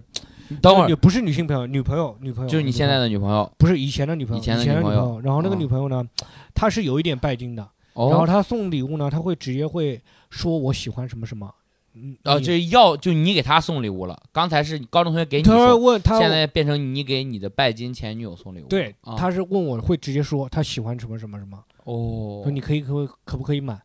[0.62, 0.88] 等会儿。
[0.88, 3.52] 女不是女性朋友，女朋友，女朋友就是你现在的的女朋友。
[3.58, 5.20] 不是以前的女朋友，以前的的女朋友。
[5.22, 6.08] 然后那个哦女朋友呢，
[6.54, 11.52] 她是有一点拜金的，然后哦，她送礼物呢，她会直接会说我喜欢什么什么，
[11.96, 18.68] 嗯，哦，你这要就你给他送礼物了，刚才是高中同学给你他会，问他现在变成你给你的拜金前女友送礼物。
[18.68, 23.82] 对，啊她是问我会直接说他喜欢什么什么什么，哦说，你可以可可不可以买？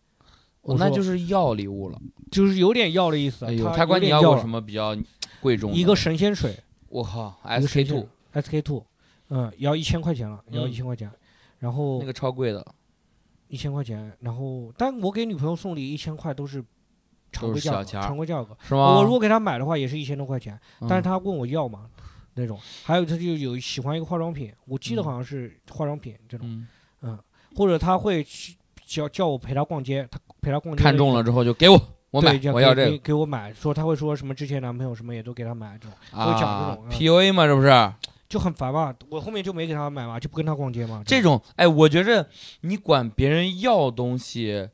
[0.62, 1.98] 我那就是要礼物了。
[2.30, 3.46] 就是有点要的意思。
[3.46, 4.96] 哎呦，他他管你要什么比较
[5.40, 5.76] 贵重的？
[5.76, 6.54] 一个神仙水
[6.88, 8.84] 我靠，SK two SK two，
[9.30, 11.10] 嗯，要一千块钱了，要嗯一千块钱，
[11.58, 12.64] 然后那个超贵的，
[13.48, 16.62] 一千块钱，然后但我给女朋友送礼一千块都是
[17.32, 18.56] 常规价常规价格。
[18.66, 18.96] 是吗？
[18.96, 21.86] 我如果给他买的话，也是一千多块钱，但是嗯她问我要嘛，
[22.34, 22.58] 那种。
[22.84, 26.66] 还有他就有喜欢一个化妆品，我记得嗯好像是化妆品这种，
[27.02, 27.18] 嗯，
[27.56, 37.92] 或者他会去叫叫我陪他逛街，他陪他逛街看中了之后就给我，我买我要这个给我买，说他会说什么之前男朋友什么也都给他买这种，会讲这啊种嗯，PUA 嘛，这不是？
[38.28, 38.94] 就很烦嘛。
[39.08, 41.02] 我后面就没给他买嘛，就不跟他逛街嘛。
[41.04, 42.28] 这种，哎，我觉着
[42.60, 44.68] 你管别人要东西，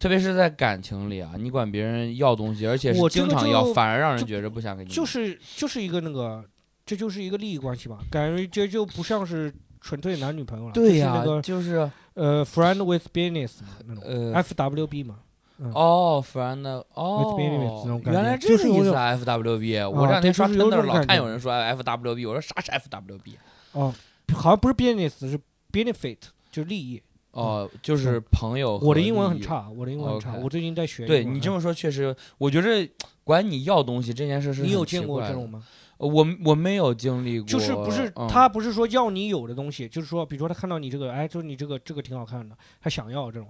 [0.00, 4.94] 特别是在感情里啊，你管别人要东西，而且是我这个经常要，就反而让人觉着不想给你买。
[4.96, 6.42] 就是就是一个那个，
[6.84, 15.18] 这就是一个利益关系吧，感觉这就不像是纯粹男女朋友了，对呀就是那，个就是呃，friend with business 嘛那种呃，，FWB 嘛。
[15.62, 19.90] 嗯哦，friend 哦 Benefits 那种，感原来觉这个意思就是有种啊，FWB。
[19.90, 23.34] 我啊这两天刷对就是有 Twitter 老看有人说 FWB，我说啥是 FWB？
[23.72, 23.94] 哦，
[24.32, 25.38] 好像不是 business 是
[25.70, 26.16] benefit，
[26.50, 27.02] 就是利益。
[27.32, 28.78] 哦，就是朋友。
[28.78, 29.40] 我的英文很。
[29.40, 31.06] 差，我的英文很差我最近在学。
[31.06, 32.88] 对你这么说，确实，我觉着
[33.24, 35.62] 管你要东西这件事是你有见过这种吗？
[35.98, 43.46] 呃我我没有经历过，就是不是嗯他不是说要你有的东西，就是说，比如说他看到你这个，哎，就是你这个这个挺好看的，他想要这种，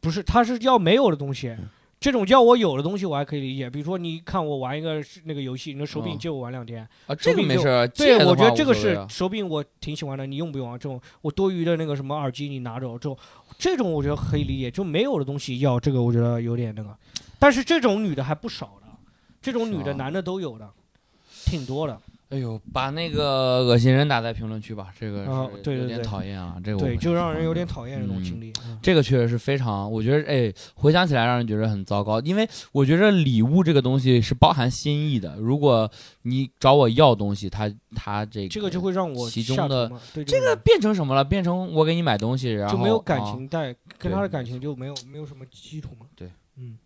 [0.00, 1.56] 不是，他是要没有的东西。
[2.04, 7.64] 嗯这种叫我有的东西我还可以理解，比如说你看我玩一个那个游戏，你的手柄嗯借我玩两天，啊，这个没事。
[7.94, 10.76] 对我觉得这个是手柄我挺喜欢的，你用不用啊？
[10.76, 13.16] 这种我多余的那个什么耳机你拿着，这种
[13.56, 16.94] 这种我觉得可以理解，就没有的东西要这个我觉得有点那个，
[17.38, 18.88] 但是这种女的还不少的，
[19.40, 20.70] 这种女的男的都有的，
[21.46, 21.98] 挺多的。
[22.34, 25.24] 哎呦，把那个恶心人打在评论区吧，这个
[25.66, 28.52] 有点讨厌啊，这个我对，就让人有点讨厌这种嗯经历。
[28.66, 35.36] 嗯这个确实是非常，我觉得哎，回想起来让人觉得很糟糕，因为我觉得礼物这个东西是包含心意的。
[35.38, 35.88] 如果
[36.22, 39.90] 你找我要东西，他他这个这个就会让我其中的
[40.26, 41.24] 这个变成什么了？
[41.24, 46.06] 变成我给你买东西，然后就没有感啊情带，跟他的感情就没有没有什么基础嘛。
[46.16, 46.76] 对，嗯。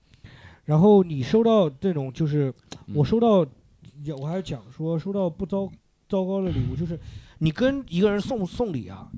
[0.65, 2.53] 然后你收到这种，就是
[2.95, 3.47] 我嗯收到，
[4.03, 5.71] 也我还讲说收到不糟
[6.09, 6.99] 糟糕的礼物，就是
[7.39, 9.11] 你跟一个人送送礼啊，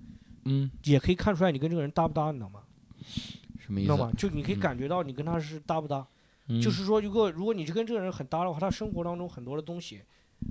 [0.44, 2.62] 嗯也可以看出来你跟这个人搭不搭，你知道吗？
[3.58, 3.92] 什么意思？
[3.92, 4.12] 知道吗？
[4.16, 6.06] 就你可以嗯感觉到你跟他是搭不搭。
[6.48, 10.02] 嗯就是说，如果如果你是跟这个人很搭的话，他生活当中很多的东西，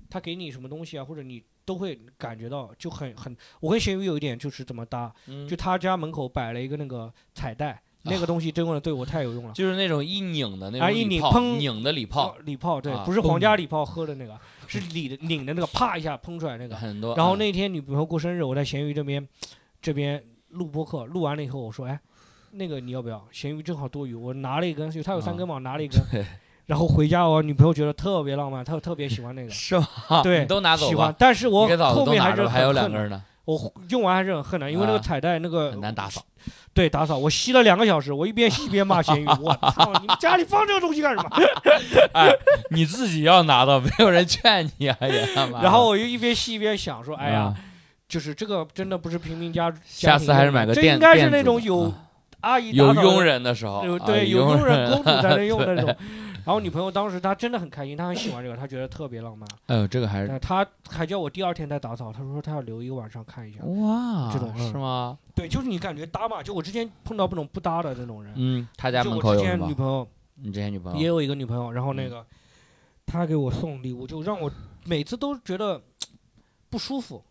[0.09, 3.35] 他给你什么东西啊，或者你都会感觉到就很很。
[3.59, 9.53] 我跟咸鱼有一点就是怎么搭，嗯就他家门口摆了一个那个彩带，那个东西真的对我太有用了。
[9.53, 16.75] 就是那种一拧的那啊种一拧砰拧的礼炮哦，礼炮对啊，不是皇家礼炮喝的那个，是里的拧的那个，啪一下喷出来那个。
[16.75, 17.15] 很多。
[17.15, 19.25] 然后嗯那天女朋友过生日，我在咸鱼这边
[19.81, 21.99] 这边录播客，录完了以后我说，哎，
[22.51, 23.23] 那个你要不要？
[23.31, 25.99] 咸鱼正好多余，我拿了一根，他有三根嘛，我拿了一根。
[26.65, 30.21] 然后回家，我女朋友觉得特别浪漫，她特别喜欢那个， 是吧？
[30.21, 31.13] 对都拿走喜欢。。
[31.17, 36.21] 但是我后面还是还有两根呢，我用完还是很恨的，因为那个啊彩带那个很难打扫。
[36.71, 41.29] 对打扫，我吸了两个小时， 我一边吸一边骂咸鱼，我操，你们家里放这个东西干什么？
[42.69, 45.27] 你自己要拿到，没有人劝你啊，也。
[45.61, 47.55] 然后我又一边吸一边想说，哎呀啊，，
[48.07, 51.93] 就是这个真的不是平民家，下次还是买个电，这应该是那种有啊
[52.41, 55.95] 阿姨有佣人的时候，对有佣佣人公主才能用 的那种。
[56.49, 59.47] 然后女朋友当时她真的很开心，她很喜欢这个，她觉得特别浪漫。
[59.67, 63.63] 哎呦，这个还是她还叫我第二天再打扫，她说她要留一个晚上看一下。
[63.63, 65.15] 哇，这种嗯是吗？
[65.35, 69.75] 对，就是你感觉搭嘛，就我之前碰到那种不搭的那种人，嗯，他家门口之前女？
[69.75, 70.07] 朋友
[70.37, 72.25] 你之前女朋友也有一个女朋友，然后那嗯个
[73.05, 74.51] 她给我送礼物，就让我
[74.85, 75.79] 每次都觉得
[76.71, 77.23] 不舒服。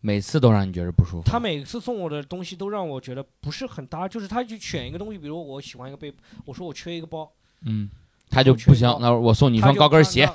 [0.00, 1.22] 每次都让你觉得不舒服。
[1.28, 7.28] 她每次送我的东西都让我觉得不是很搭，就是她去选一个东西，比如我喜欢一个背，我说我缺一个包，
[7.62, 7.90] 嗯，
[8.32, 10.28] 他就不行那我送你一双高跟鞋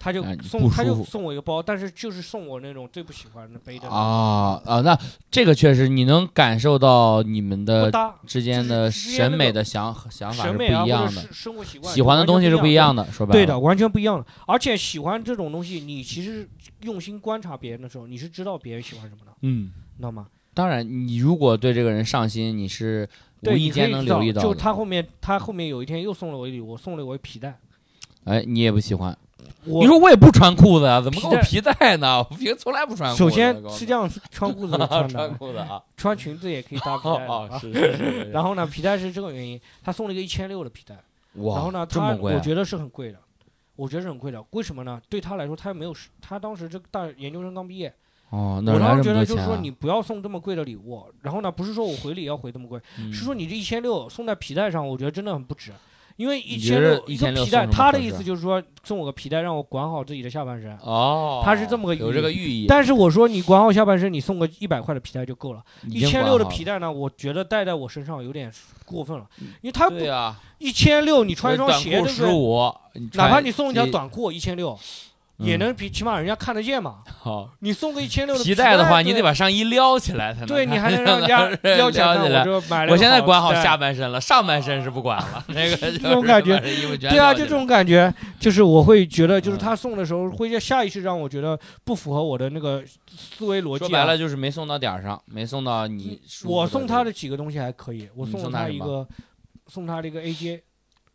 [0.00, 4.96] 他就送他就不舒服送我一个包，但是就是送我那种最不喜欢的背的，啊啊，那
[5.28, 7.90] 这个确实你能感受到你们的，
[8.24, 13.32] 之间的审美的想想法是不一样的，是生活习惯，喜欢的东西是不一样的，说白了。
[13.32, 14.24] 对的，完全不一样的。
[14.46, 16.48] 而且喜欢这种东西，你其实
[16.82, 20.28] 用心观察别人的时候，你是知道别人喜欢什么的，嗯，知道吗？
[20.54, 23.08] 当然，你如果对这个人上心，你是
[23.40, 24.54] 无对，意间能留意到就。
[24.54, 27.58] 他后面，他后面有一天又送了我一礼物，我送了我一皮带。
[28.24, 29.16] 哎，你也不喜欢。
[29.64, 32.18] 你说我也不穿裤子啊，怎么给我皮皮带呢？
[32.30, 33.18] 我平时从来不穿裤子。
[33.18, 35.82] 首先是这样，穿裤子你穿穿的， 裤子啊。
[35.96, 37.58] 穿裙子也可以搭皮带的 哦，啊。
[37.58, 38.30] 是是是。
[38.30, 40.96] 然后呢，皮带是这个原因，他送了一个一千六的皮带。
[41.34, 43.18] 哇，然后呢，他我觉得是很贵的，
[43.76, 44.42] 我觉得是很贵的。
[44.50, 45.00] 为什么呢？
[45.08, 47.92] 对他来说，他没有，他当时这个大研究生刚毕业，
[48.30, 49.44] 哦，哪我当时觉得就是？
[49.44, 51.04] 说你不要送这么贵的礼物。
[51.22, 55.72] 然后呢，不是说我回礼要回这么贵，嗯是说你这一千六送在皮带上，我觉得真的很不值。
[56.16, 60.76] 因为一千六一个1600皮带，他的意思就是说送我个皮带，让我管好自己的下半身。
[60.78, 65.62] 哦，他是这么个有这个寓意，但是我说你管好下半身，你送个一百块的皮带就够了。
[65.88, 68.52] 一千六的皮带呢，我觉得戴在我身上有点
[68.84, 69.24] 过分了，
[69.60, 69.88] 因为他
[70.58, 72.34] 一千六，你穿一双鞋，裤十对不对？
[72.34, 72.74] 五，
[73.14, 74.76] 哪怕你送一条短裤一千六，
[75.38, 77.02] 也嗯能比起码人家看得见嘛。
[77.18, 80.48] 好你送个一千六的皮带的话，你对得把上衣撩起来才能。
[80.48, 82.16] 对你还能让人家撩起来看。
[82.16, 85.44] 撩起来我这买了我现在管好下半身了，上半身是不管了。
[85.48, 92.82] 那个这种感觉对啊，就这种感觉， 就是我会觉得，就是嗯他送的时候，会下意识让我觉得不符合我的那个
[93.16, 93.88] 思维逻辑、啊。
[93.88, 99.06] 说白了就是没送到点儿上，没送到你我送他的的几个东西还可以，我送了他一个，
[99.66, 100.60] 送他的一个 AJ，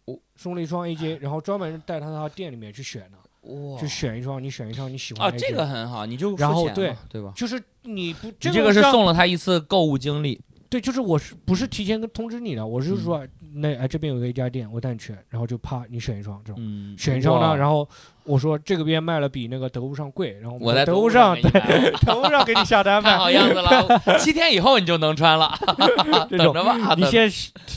[0.06, 7.32] 我送了一双 AJ，然后专门带他到他店里面去选的，这个哇去选一双，你选一双你喜欢啊，的这个很好，你就然后付钱对嘛对吧？
[7.36, 12.66] 就是你不这个是送了他一次购物经历，对，就是我是不是提前跟通知你的？
[12.66, 17.88] 我是嗯说，那哎这边有个一家店，我带你去，然后就啪你选一双这种，嗯，选一双呢，然后
[18.24, 25.54] 我说这个边卖了比那个得物上贵，然后我在在得物上得物上给你下单看卖，好样子了， 七天以后你就能穿了，
[26.30, 26.96] 等着吧。
[26.96, 27.30] 你先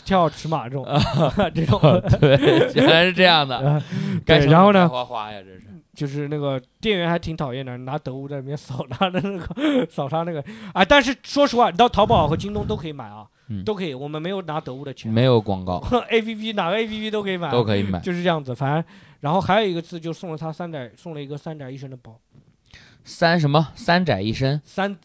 [0.04, 0.86] 跳尺码这种
[1.54, 1.80] 这种，
[2.20, 3.82] 对，原来是这样的，
[4.26, 5.62] 然后呢，花花呀，这是。
[5.96, 13.64] 就是那个店员还挺讨厌的，拿得物在里面扫他的那个扫他那个，哎，但是说实话，你到淘宝和京东都可以买啊，嗯。
[13.64, 15.12] 都可以，我们没有拿得物的钱。
[15.12, 15.78] 没有广告，
[16.10, 17.48] A P P 哪个 A P P 都可以买。
[17.48, 18.84] 啊，都可以买，就是这样子，反正，
[19.20, 22.20] 然后还有一个字就送了他三宅，送了一个三宅一生的包，
[23.04, 23.68] 三什么？
[23.74, 24.96] 三宅一生，三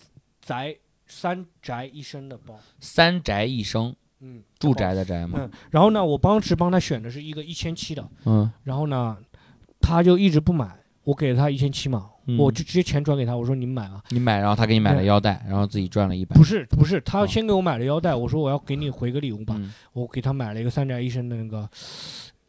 [0.41, 0.75] 宅
[1.05, 9.17] 三宅一生的包，三宅一生，嗯，住宅的宅嘛，嗯，然后呢，我当时帮他选的是一个一千七的，嗯，然后呢，
[9.79, 21.69] 他就一直不买，我给了他一千七嘛，嗯我就直接钱转给他，我说你们买啊，你买，然后他给你买了腰带，然后自己赚了一百不，是不是，他哦先给我买了腰带，我说我要给你回个礼物吧，嗯，我给他买了一个三宅一生的那个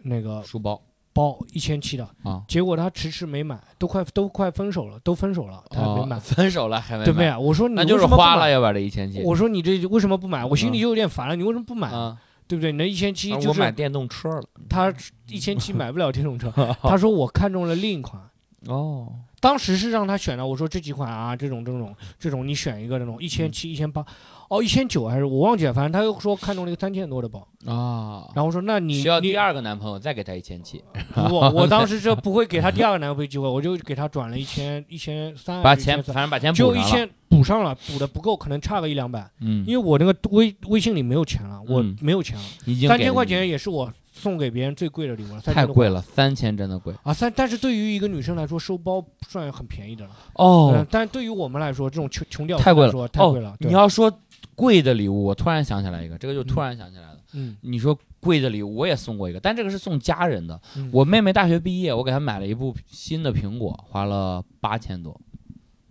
[0.02, 0.80] 那个书包
[1.14, 6.18] 包，一千七的，啊，结果他迟迟没买，都快都快分手了，都分手了，他还没哦买。
[6.20, 7.36] 分手了还没买，对不对？
[7.36, 10.44] 我说你那就是为什么不买花了要把这一千七，我说你这为什么不买？
[10.44, 11.88] 我心里嗯就有点烦了，你为什么不买？
[11.88, 12.70] 啊，对不对？
[12.72, 14.92] 你那一千七就是我买电动车了，他
[15.28, 16.50] 一千七买不了电动车，
[16.82, 18.22] 他说我看中了另一款，
[18.66, 19.08] 哦，
[19.40, 24.04] 当时是让他选的，我说这几款啊，这种这种这种，你选一个那种一千七、一千八，
[24.48, 30.82] 哦，一千九还是我忘记了，反正他又说看中了一个三千多的包，啊，然后我说那你你需要第二个男朋友再给他一千七，
[31.16, 36.74] 我我当时这不会给他第二个男朋友机会，我就给他转了一千 一千三，把钱反正把钱补上了。
[36.74, 41.96] 就一千补上了，补的不够，可能差个一两百，嗯，因为我那个微微信里没有钱了，我嗯。
[42.00, 42.44] 没有钱了。
[42.88, 47.14] 三千块钱也是我送给别人最贵的礼物了，3000多块太贵了，三千真的贵啊！
[47.14, 50.10] 三，但是对于一个女生来说，收包算很便宜的了。
[50.34, 53.50] 哦嗯，但对于我们来说，这种穷穷屌太贵了太贵了。
[53.50, 53.56] 哦。
[53.60, 54.12] 你要说
[54.54, 57.18] 贵的礼物，我突然想起来一个，这个就突然想起来了。
[57.32, 60.60] 嗯，你说贵的礼物，我也送过一个，但这个是送家人的。
[60.76, 65.18] 嗯我妹妹大学毕业，我给她买了一部新的苹果，花了八千多，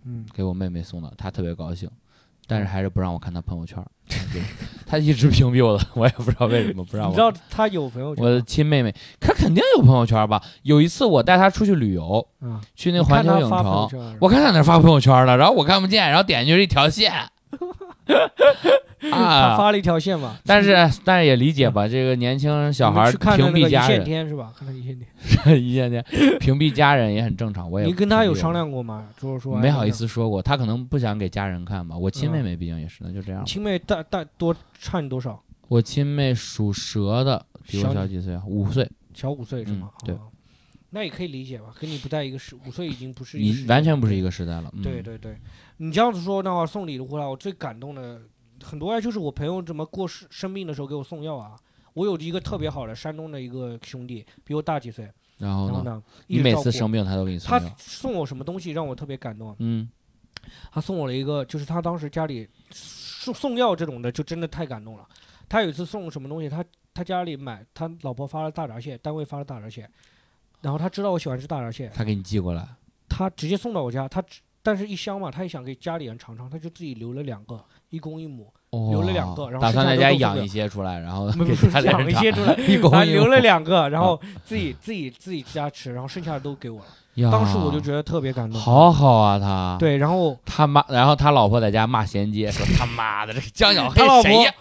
[0.04, 1.90] 嗯给我妹妹送的，她特别高兴，
[2.52, 3.86] 但是还是不让我看她朋友圈儿，
[4.86, 7.20] 她一直屏蔽我的，我也不知道为什么不让我你知。
[7.20, 10.42] 道他有朋友圈我的亲妹妹，她肯定有朋友圈吧？
[10.62, 17.10] 有一次我带她出去旅游，嗯，去那环球影城，我看她那发朋友圈了，然后我看不见，然后点进去一条线，
[17.50, 17.56] 他
[19.10, 19.56] 啊！
[19.56, 24.52] 发了一条线嘛，但是但是也理解吧，这个年轻小孩屏蔽家人，天是吧？
[24.56, 25.08] 看他一线天，
[25.62, 26.04] 一线天
[26.38, 27.70] 屏蔽家人也很正常。
[27.70, 29.08] 我也你跟他有商量过吗？
[29.20, 31.96] 就是说没好意，思说过，他可能不想给家人看吧。
[31.96, 33.44] 我亲妹嗯妹毕竟也是，那就这样。
[33.44, 35.42] 亲妹大大多差你多少？
[35.68, 38.42] 我亲妹属蛇的，比我小几岁啊？
[38.46, 38.88] 五岁。
[39.14, 39.90] 小五岁是吗？
[40.02, 40.20] 嗯对哦，
[40.90, 44.70] 那也可以理解吧，跟你不在一个时，五岁已经不是一个你完全不是一个时代了。
[44.74, 45.36] 嗯、对对对，
[45.82, 48.22] 你这样子说的话，送礼的话，我最感动的
[48.62, 51.56] 很多啊，就是我朋友怎么过世生病的时候给我送药啊。
[51.94, 56.00] 我有一个特别好的山东的一个兄弟，比我大几岁，然后呢？
[56.28, 57.74] 你每次生病他都给你送他。
[57.76, 59.56] 送我什么东西让我特别感动啊？
[59.58, 59.90] 嗯，
[60.70, 65.04] 他送我了一个，就是他当时家里送送药这种的，就真的太感动了。
[65.48, 66.64] 他有一次送什么东西，他
[66.94, 69.90] 他家里买，他老婆发了大闸蟹，单位发了大闸蟹，
[70.60, 72.68] 然后他知道我喜欢吃大闸蟹，他给你寄过来。
[73.08, 78.52] 他直接送到我家，他只但是一箱嘛，他也想给家里人尝尝，他就自己留了两个，一公一母，
[78.90, 86.86] 留了两个哦然后打算在家养一些出来，然后不给是家一些出来， 一公一母他留了两个，然后自己自己自己家吃，然后剩下的都给我了。
[87.30, 88.58] 当时我就觉得特别感动。
[88.58, 89.76] 好好啊，他。
[89.78, 94.54] 对，然后他妈，然后他老婆在家骂衔接，说他妈的这个江小黑他老婆谁呀？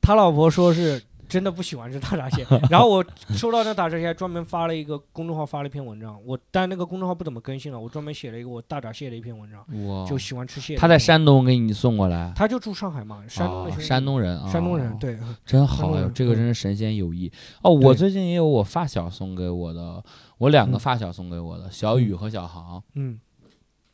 [0.00, 10.76] 他老婆说是真的不喜欢吃大闸蟹， 然后我收到那大闸蟹，专门发了一个公众号发了一篇文章，我但那个公众号不怎么更新了，我专门写了一个我大闸蟹的一篇文章，哇，就喜欢吃蟹。
[10.76, 13.80] 他在，山东给你送过来，他就住上海嘛，山东的哦。
[13.80, 15.16] 山东人啊，山东人，对，
[15.46, 17.30] 真好这个真是神仙友谊
[17.62, 17.70] 哦！
[17.70, 20.02] 我最近也有我发小送给我的，
[20.38, 22.82] 我两个嗯发小送给我的，小雨和小航。
[22.94, 23.20] 嗯，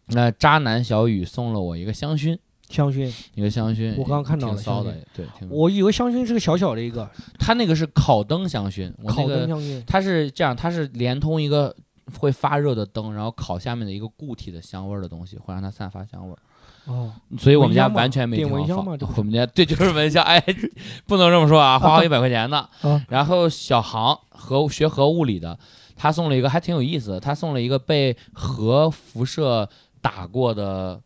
[0.06, 5.48] 那渣男小雨送了我一个香薰，香薰，一个香薰，我刚刚看到了挺骚的香，对，挺。
[5.50, 11.74] 我以为香薰是个小小的一个它那个是烤灯香薰，我那烤灯个香薰，它是这样，它是连通一个
[12.18, 16.38] 会发热的灯，然后烤下面的一个固体的香味儿的东西，会让它散发香味儿。
[16.86, 18.76] 哦，所以我们家完全没蚊香
[19.16, 20.40] 我们家对就是蚊香，哎，
[21.04, 22.58] 不能这么说啊，花好几百块钱呢。
[22.82, 25.58] 啊然后小航核学核物理的，
[25.96, 29.68] 他送了一个还挺有意思的，他送了一个被核辐射
[30.00, 31.00] 打过的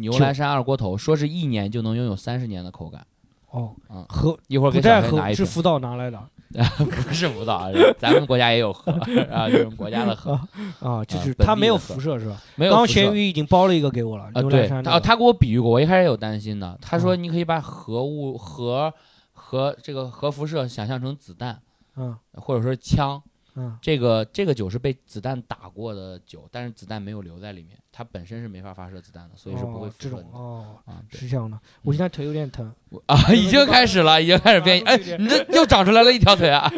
[0.00, 3.06] 牛栏山二锅头，说是一年就能拥有三十年的口感。
[3.50, 6.20] 哦嗯，核一会儿给小黑拿一瓶，是福岛拿来的
[6.78, 8.90] 不是福岛，咱们国家也有核
[9.30, 10.32] 啊，这种国家的核
[10.80, 12.36] 啊，就是它 没有辐射是吧？
[12.56, 16.76] 没有刚刚咸鱼已经包了一个给我了，啊，牛对，栏山那个他他给我比喻过，我一开始有担心的。
[16.80, 18.92] 他说嗯你可以把核物核
[19.32, 21.60] 核这个核辐射想象成子弹，
[21.96, 23.22] 嗯或者说枪。
[23.56, 30.22] 嗯这个这个酒是被子弹打过的酒，但是子弹没有留在里面，它本身是没法发射子弹的，所以是不会哦这辐射的。
[30.22, 32.72] 种哦是这样的，我现在腿有点疼，
[33.06, 36.70] 啊，已经开始了，已经开始变，哎，你这又长出来了一条腿啊！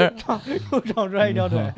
[0.71, 1.73] 又长出来一条腿。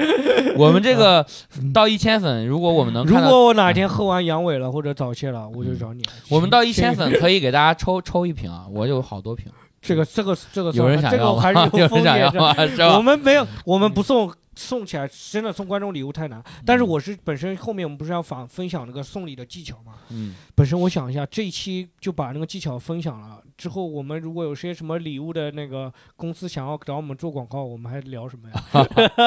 [0.56, 1.24] 我们这个
[1.72, 6.02] 到一千粉，如果我们能如果我哪天喝完阳痿了或者早泄了，我就找你。
[6.28, 11.36] 我们到一千粉，可以给大家抽抽一瓶啊，我有好多瓶，这个这个这个有人想要吗？
[11.36, 12.18] 个还是有 风险的。
[12.20, 12.66] 人想要吗？
[12.66, 12.96] 是吧？
[12.96, 16.42] 我们没有，我们不送送起来，真的送观众礼物太难。
[16.66, 19.94] 但是嗯我是本身后面我们不是要访分享那个送礼的技巧嘛？
[20.10, 23.40] 嗯，本身我想一下，这一期就把那个技巧分享了。
[23.56, 28.64] 之后我们如果有些什么礼物的那个公司想要找我们做广告，我们还聊什么呀？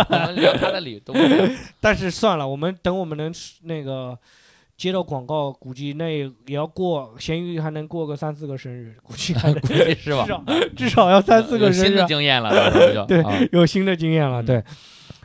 [0.09, 1.13] 我 们聊他的礼物
[1.79, 4.17] 但是算了，我们等我们能那个
[4.81, 10.31] 接到广告，估计那也要过咸鱼还能过个三四个生日，估计还 能估计是吧 至？
[10.31, 10.43] 少
[10.75, 12.49] 至少要三四个生日啊，经验了，
[13.05, 14.41] 对啊有新的经验了。
[14.41, 14.63] 嗯对，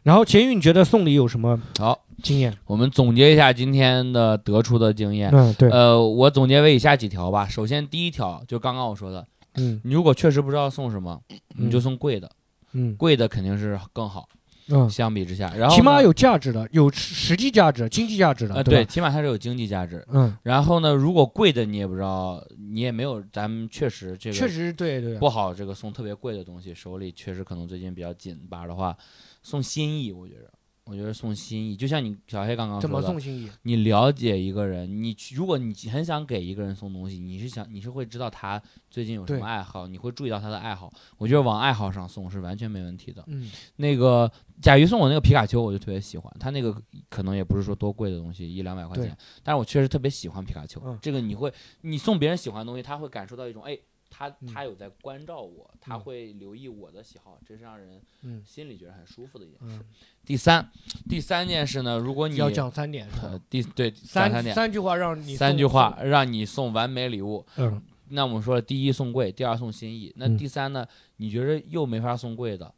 [0.02, 2.54] 然后咸鱼，你觉得送礼有什么好，经验？
[2.66, 5.30] 我们总结一下今天的得出的经验。
[5.32, 7.48] 嗯，对，呃，我总结为以下几条吧。
[7.48, 11.18] 首先，第一条就刚刚我说的，嗯你如果确实不知道送什么，
[11.56, 12.30] 你就嗯送贵的，
[12.74, 14.28] 嗯贵的肯定是更好。
[14.68, 20.04] 嗯，相比之下，然后起码有价值的，有实际价值、经济价值的，呃对，起码它是有经济价值。
[20.10, 28.96] 嗯，然后呢，如果贵的你也不知道，你也没有，咱们确实这个确实对对，不好，这个送特别贵的东西，手里确实可能最近比较紧巴的话，
[29.42, 30.50] 送心意，我觉得，
[30.84, 33.50] 我觉得送心意，就像你小黑刚刚怎么送心意？
[33.62, 38.60] 你了解一个人，你去如果你很想给一个人送东西，你是想你是会知道他
[38.90, 43.22] 最近有什么爱好，你会注意到他的爱好，我觉得往爱好上送是完全没问题的。
[43.26, 44.30] 嗯，那个
[44.60, 46.74] 甲鱼送我那个皮卡丘，我就特别喜欢，他那个
[47.08, 50.80] 可能也不是说多贵的东西，一两百块对钱，但是我确实特别喜欢皮卡丘。
[50.84, 51.52] 嗯这个你会，
[51.82, 53.78] 你送别人喜欢的东西，他会感受到一种，哎，
[54.08, 59.76] 他嗯他有在关照我，他嗯会留意我的喜好，这是让人嗯心里觉得很舒服的一件事。
[59.76, 59.84] 嗯，
[60.24, 60.70] 第三，
[61.08, 67.44] 第三件事呢，如果你要讲三点是吧呃，第对讲三三点，三句话让你送三句话，让你送完美礼物。
[67.56, 70.12] 嗯，那我们说了，第一送贵，第二送心意。
[70.16, 70.86] 那嗯第三呢？
[71.18, 72.72] 你觉得又没法送贵的，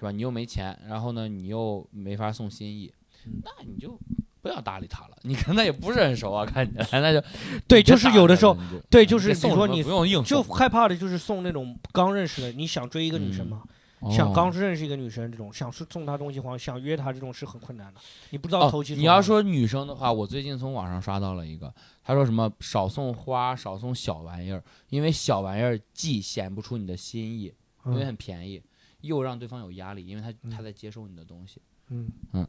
[0.00, 0.10] 是吧？
[0.10, 2.90] 你又没钱，然后呢，你又没法送心意，
[3.26, 3.98] 嗯那你就
[4.40, 5.16] 不要搭理他了。
[5.24, 7.22] 你跟他也不是很熟啊，看起来那 就
[7.68, 8.56] 对，就是有的时候，
[8.88, 13.62] 对，嗯就是送你说你不用硬就害怕的就是送那种刚认识的，你想追一个女生吗，
[14.10, 21.70] 想哦刚认识一个女生这种，想送送她东西，或者想约她这种是很困难的，你不知道哦投其，所你要说女生的话，我最近从网上刷到了一个，
[22.02, 27.52] 他说什么少送花，少送小玩意儿，因为小玩意儿既显不出你的心意，
[27.84, 28.62] 因为嗯很便宜，
[29.02, 30.50] 又让对方有压力，因为他嗯。
[30.50, 31.60] 他在接受你的东西。
[31.88, 32.08] 嗯。
[32.32, 32.46] 嗯，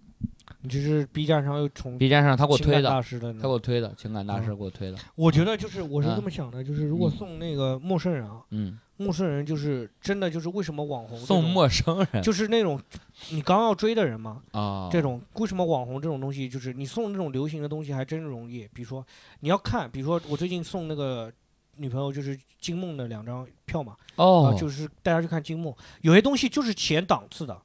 [0.62, 4.58] 你就是 B 站上又重 B 站上他给我推的，大师的，他给我推的，情感大师嗯。
[4.58, 4.98] 给我推的。
[5.16, 6.16] 我觉得就是我是嗯。
[6.16, 7.12] 这么想的，就是如果嗯。
[7.12, 12.22] 送那个陌生人啊，嗯，陌生人就是真的就是为什么网红送陌生人。
[12.22, 12.80] 就是那种
[13.32, 18.68] 你刚要追的人嘛，啊，这种为什么网红这种东西，就是你送这种流行的东西还真容易。
[18.74, 19.06] 比如说
[19.40, 21.32] 你要看，比如说我最近送那个
[21.82, 27.60] 女朋友就是金梦的两张票嘛，哦啊，，就是带她去看金梦，有些东西就是前档次的。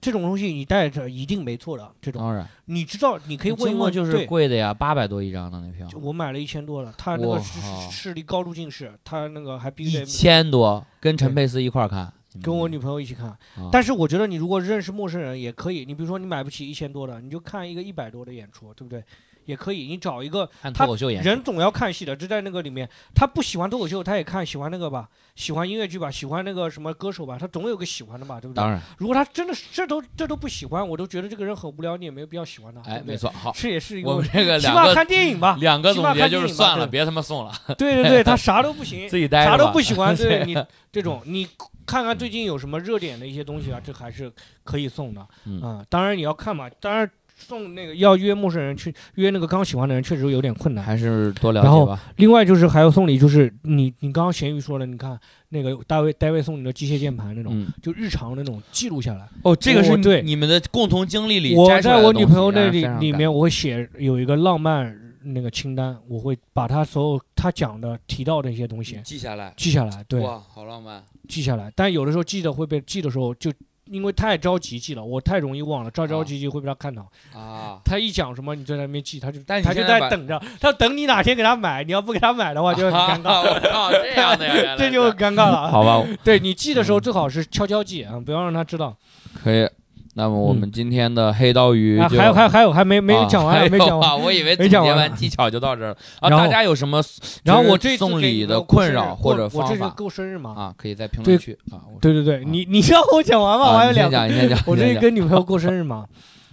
[0.00, 13.28] 这种东西你带着一定没错的，这种当然，你知道，你可以问一问，金梦就是贵的呀，八百多一张的那票，我买了一千多了，他那个视视力高度近视，他那个还必须一千多，跟陈佩斯一块儿看，跟我嗯女朋友一起看。
[13.28, 13.38] 啊
[13.70, 19.04] 但是我觉得你如果认识陌生人也可以，你比如说你买不起一千多的，你就看一个一百多的演出，对不对？
[19.44, 28.70] 也可以，你找一个看他脱口秀演出，人总要看戏的，就在那个里面，他不喜欢脱口秀，他也看，喜欢那个吧，喜欢音乐剧吧，喜欢那个什么歌手吧，他总有个喜欢的吧，对不对当？
[28.70, 33.02] 然，如果他真的是这都这都不喜欢，我都觉得这个人很无聊，你也没有必要喜欢他，对哎？
[33.04, 34.10] 没错，好，这也是一个。
[34.10, 40.56] 我们这个起码看电影吧，两个起码总结就是算了，对别他妈送了，对对对，他啥都不行， 自己待啥都不喜欢，对 你
[40.90, 41.48] 这种，你
[41.86, 44.30] 看看最近有什么热点的一些东西啊，这还是
[44.62, 45.26] 可以送的。
[45.44, 47.10] 嗯啊，当然你要看嘛，当然
[47.42, 50.84] 送那个要约陌生人去约那个刚喜欢的人，确实有点困难。
[50.84, 52.02] 还是多了然后解吧。
[52.16, 55.18] 另外就是还要送礼，就是你你刚刚咸鱼说了，你看
[55.48, 59.28] 那个大卫大卫送你的机械键盘那种，嗯，就日常那种记录下来。
[59.42, 71.02] 哦，这个是我对你们的共同经历里我摘出来在我女朋友那里里面，我会写有一个浪漫那个清单，我会把她所有她讲的提到的一些东西记下来，记下来，对，哇，好浪漫。
[71.28, 71.72] 记下来。
[71.74, 73.52] 但有的时候记得会被记的时候就。
[73.86, 77.06] 因为太着急记了，我太容易忘了，着着啊急急会被他看到。
[77.34, 85.70] 啊，他一讲什么，你在那边记，他就但他就在等着，他等你哪天给他买，你要不给他买的话就很尴尬，我靠，这样的呀， 这就是尴尬了。
[85.70, 88.96] 好吧，对你记的时候嗯最好是悄悄记啊，不要让他知道。
[89.42, 89.68] 可以。
[90.14, 94.10] 那么我们今天的黑刀鱼啊，还有还有还有还没没讲完，还有没讲完。
[94.10, 96.28] 啊，我以为总没讲完结完技巧就到这儿了啊。
[96.28, 97.02] 大家有什么
[97.44, 100.50] 然后我这次送礼的困扰或者方法我这是法过生日嘛？
[100.54, 101.80] 啊，可以在评论区啊。
[102.00, 104.16] 对对对，啊你你让我讲完嘛，我还有两个。
[104.16, 104.58] 讲，你先讲。
[104.66, 106.06] 我这跟女朋友过生日嘛，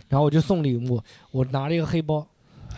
[0.07, 1.01] 然后我就送礼物，
[1.32, 2.26] 我拿了一个黑包，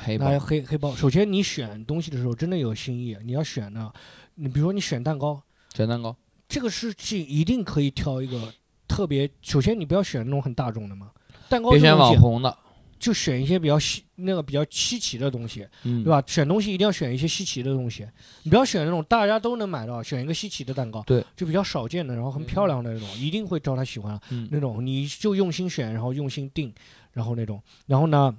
[0.04, 0.96] 黑拿了一包个黑黑包。
[0.96, 3.92] 首先你选东西的时候真的有心意，你要选呢，
[4.34, 5.40] 你比如说你选蛋糕，
[5.76, 6.16] 选蛋糕，
[6.50, 8.52] 这个事情一定可以挑一个
[8.92, 9.30] 特别。
[9.42, 11.12] 首先你不要选那种很大众的嘛，
[11.48, 12.58] 蛋糕别选网红的，
[13.00, 16.10] 就选一些比较稀那个比较稀奇的东西，嗯，对？
[16.12, 16.22] 吧？
[16.28, 18.06] 选东西一定要选一些稀奇的东西，
[18.44, 24.20] 你不要选那种大家都能买到，选一个稀奇的蛋糕，对，就比较少见的，然后很漂亮的那种，一定会招他喜欢。
[24.30, 26.74] 嗯那种你就用心选，然后用心定，
[27.14, 28.36] 然后那种，然后呢，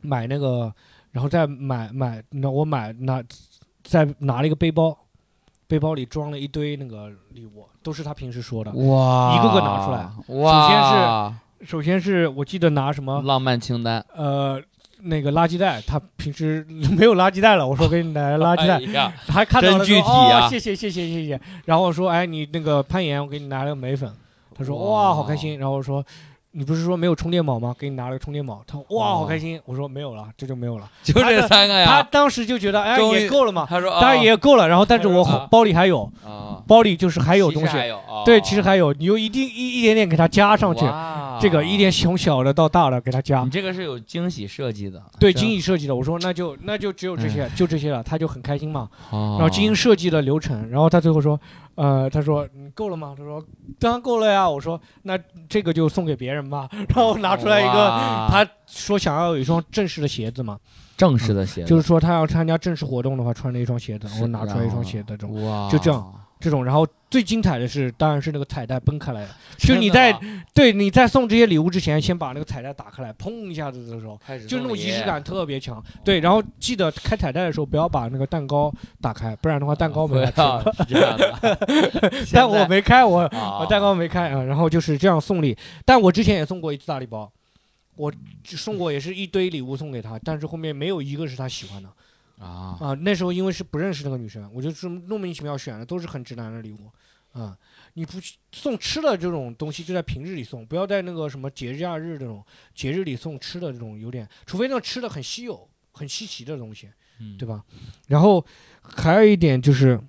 [0.00, 0.74] 买那个，
[1.12, 3.22] 然后再买买，那我买拿
[3.84, 4.96] 再拿了一个背包，
[5.72, 8.70] 背包里装了一堆那个礼物，都是他平时说的。
[8.72, 10.06] 哇，一个个拿出来
[10.42, 14.60] 哇，首先是我记得拿什么，浪漫清单，呃，
[15.00, 16.62] 那个垃圾袋，他平时
[16.94, 21.40] 没有垃圾袋了，我说给你来垃圾袋 哎，呀，还看到了真具体啊哦，谢谢谢谢谢谢。
[21.64, 24.12] 然后我说，哎，你那个攀岩，我给你拿了个眉粉。
[24.54, 25.58] 他说哇哇，好开心。
[25.58, 26.04] 然后我说，
[26.54, 27.74] 你不是说没有充电宝吗？
[27.78, 28.62] 给你拿了个充电宝。
[28.66, 29.58] 他说哇，好开心。
[29.64, 30.88] 我说没有了，这就没有了。
[31.02, 31.86] 就这三个呀。
[31.86, 34.68] 他当时就觉得哎也够了嘛，他说，当然也够了。
[34.68, 37.76] 然后但是我包里还有，啊，包里就是还有东西。
[38.24, 40.84] 对，其实还有，你就一定一一点点给它加上去。
[41.40, 45.96] 这个一点从小的到大的给他加你，这个是有惊喜设计的，对，惊喜设计的。
[45.96, 48.88] 我说那就那就只有这些，就这些了，他就很开心嘛。
[49.10, 51.40] 哦然后精心设计的流程，然后他最后说，
[51.74, 53.14] 呃，他说你够了吗？
[53.16, 53.44] 他说
[53.78, 54.48] 当然够了呀。
[54.48, 55.18] 我说那
[55.48, 56.68] 这个就送给别人吧。
[56.94, 58.28] 然后拿出来一个，哇。
[58.30, 60.58] 他说想要有一双正式的鞋子嘛，
[60.96, 65.44] 正式的鞋子，就是说他要参加正式活动的话，穿的一双鞋子，是我拿出来一双鞋子这种。
[65.46, 66.12] 哇，就这样
[66.42, 66.64] 这种。
[66.64, 69.28] 然后最精彩的是，当然是那个彩带崩开来的，
[69.58, 70.12] 就你在
[70.52, 74.18] 对你在送这些礼物之前，先把那个彩带打开来，砰一下子的时候。
[74.48, 80.74] 就那种仪式感特别强，对，然后记得开彩带的时候不要把那个蛋糕打开，不然的话蛋糕没法吃了。
[80.88, 85.56] 是这样的， 但我没开，我啊我蛋糕没开啊，然后就是这样送礼。
[85.84, 87.30] 但我之前也送过一次大礼包，
[87.94, 88.12] 我
[88.44, 91.88] 送过也是一堆礼物送给他，但是后面没有一个是他喜欢的
[92.42, 92.94] 啊，啊。
[93.00, 96.90] 那时候因为是不认识那个女生，我就是莫名其妙选的，都是很直男的礼物
[97.32, 97.56] 啊。
[97.94, 106.88] 你不去送吃的这种东西，就在平日里送，不要在那个什么节假日这种节日里送吃的这种，有点，除非那种吃的很稀有、很稀奇的东西。
[107.20, 107.62] 嗯对吧？
[108.08, 108.44] 然后
[108.82, 110.00] 还有一点就是，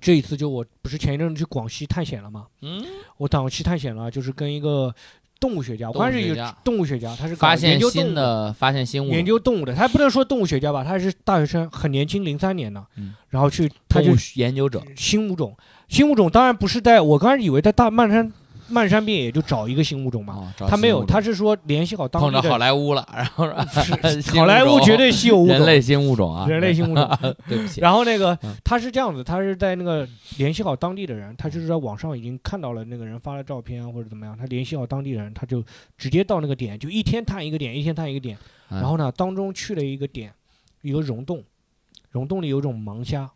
[0.00, 2.48] 这一次就我不是前一阵子去广西探险了吗？
[2.62, 2.84] 嗯，
[3.18, 4.92] 我广西探险了，就是跟一个
[5.40, 9.06] 动物学家，我是一个动物学家，他是搞发现研究动物新的，发现新物。
[9.06, 13.14] 种，研究动物的，他不能说动物学家吧，他是大学生，很年轻，零三年的，嗯。
[13.28, 15.56] 然后去他就研究者，新物种，
[15.88, 18.32] 新物种当然不是在我刚开始以为在大漫山
[18.68, 27.08] 漫山遍野就找一个新物种嘛，他没有，他是说联系好当碰着好莱坞了， 然后是 好莱坞绝对稀有物种，人类新物种啊，人类新物种。
[27.48, 28.54] 对不起，然后那个嗯。
[28.64, 30.06] 他是这样子，他是在那个
[30.36, 35.64] 联系好当地的人，他就是在网上已经看到了那个人发了照片啊或者怎么样，他联系好当地人，他就
[35.96, 38.36] 直接到那个点，就一天探一个点，一天探一个点。
[38.70, 38.80] 嗯。
[38.80, 40.32] 然后呢，当中去了一个点，
[40.82, 41.42] 一个溶洞，
[42.10, 43.30] 溶洞里有种盲虾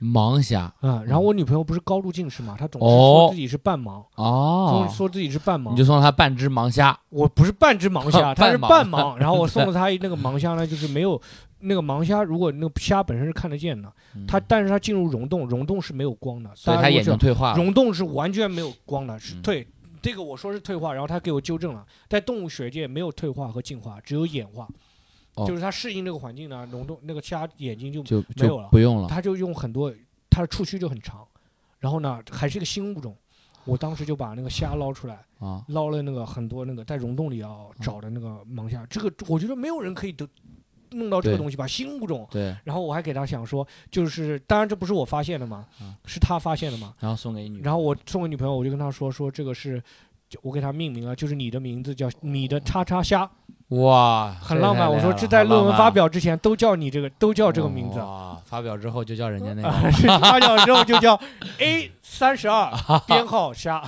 [0.00, 3.26] 盲侠啊、然后我女朋友不是高度近视嘛，她总是哦。
[3.26, 4.86] 说自己是半盲，哦。
[4.86, 5.76] 说，说自己是半盲你。
[5.76, 9.16] 就送她半只盲虾，我不是半只盲虾， 她是半半盲盲。
[9.16, 11.20] 然后我送了她一那个盲虾呢，就是没有
[11.60, 13.92] 那个盲虾，如果那个虾本身是看得见的，
[14.26, 19.42] 它但是它进入溶洞，溶洞是没有光的，嗯所以它眼大家如果知道睛退化，溶洞是完全没有光的，是嗯。
[19.42, 19.66] 退。
[20.00, 24.68] 这个我说是退化，然后他给我纠正了，在动物学界没有退化和进化，只有演化，
[25.38, 25.46] 哦。
[25.46, 29.92] 就是它适应这个环境呢，溶洞那个虾眼睛就就没有了就不用了，它就用很多，
[30.28, 31.26] 它的触须就很长，
[31.78, 33.16] 然后呢还是一个新物种，
[33.64, 40.28] 我当时就把那个虾捞出来，啊，捞了那个很多那个在溶洞里要找的那个盲虾，这个我觉得没有人可以得
[40.90, 41.38] 弄到这个对。
[41.38, 42.26] 东西吧，新物种。
[42.30, 46.94] 对，然后我还给他想说，就是当然这不是我发现的嘛嗯，是他发现的嘛。
[46.98, 49.82] 然后送给女，然后我送给女朋友，我就跟她说说这个是，
[50.28, 53.28] 就我给他命名了，就是你的名字叫你的叉叉虾，
[53.68, 54.90] 哇，很浪漫。
[54.90, 57.98] 我说这这在论文发表之前都叫你这个，都叫这个名字。
[57.98, 61.18] 哇，发表之后就叫人家那啊， 个是发表之后就叫
[61.60, 62.70] A 三十二
[63.06, 63.82] 编号虾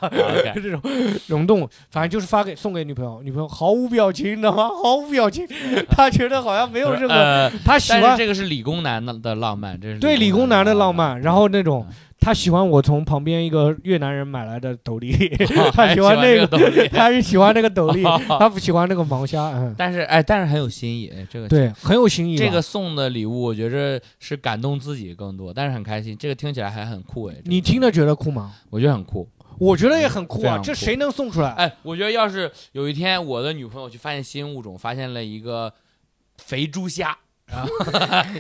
[0.55, 0.81] 这种
[1.27, 4.69] 溶洞，反正就是发给送给女朋友，女朋友毫无表情，你知道吗？
[4.83, 5.47] 毫无表情，
[5.91, 15.13] 她觉得好像没有任何，呃，她喜欢这个是理工男的的浪漫，这是对理工男的浪漫，然后那种嗯她喜欢我从旁边一个越南人买来的斗笠，
[15.73, 18.03] 她还喜欢那个 东西， 她是喜欢那个斗笠，
[18.39, 22.37] 他不喜欢那个盲虾，嗯，但是哎，但是很有新意，哎，这个对，很有新意。
[22.37, 26.17] 这个送的礼物，我觉着是感动自己更多，但是很开心。
[26.19, 28.53] 这个听起来还很酷哎，这个你听着觉得酷吗？
[28.69, 29.27] 我觉得很酷。
[29.59, 31.51] 我觉得也很酷啊，酷这谁能送出来？
[31.53, 35.71] 哎，我觉得要是有一天我的女朋友去发现新物种，发现了一个
[36.39, 37.17] 肥猪虾，
[37.51, 37.69] 然 后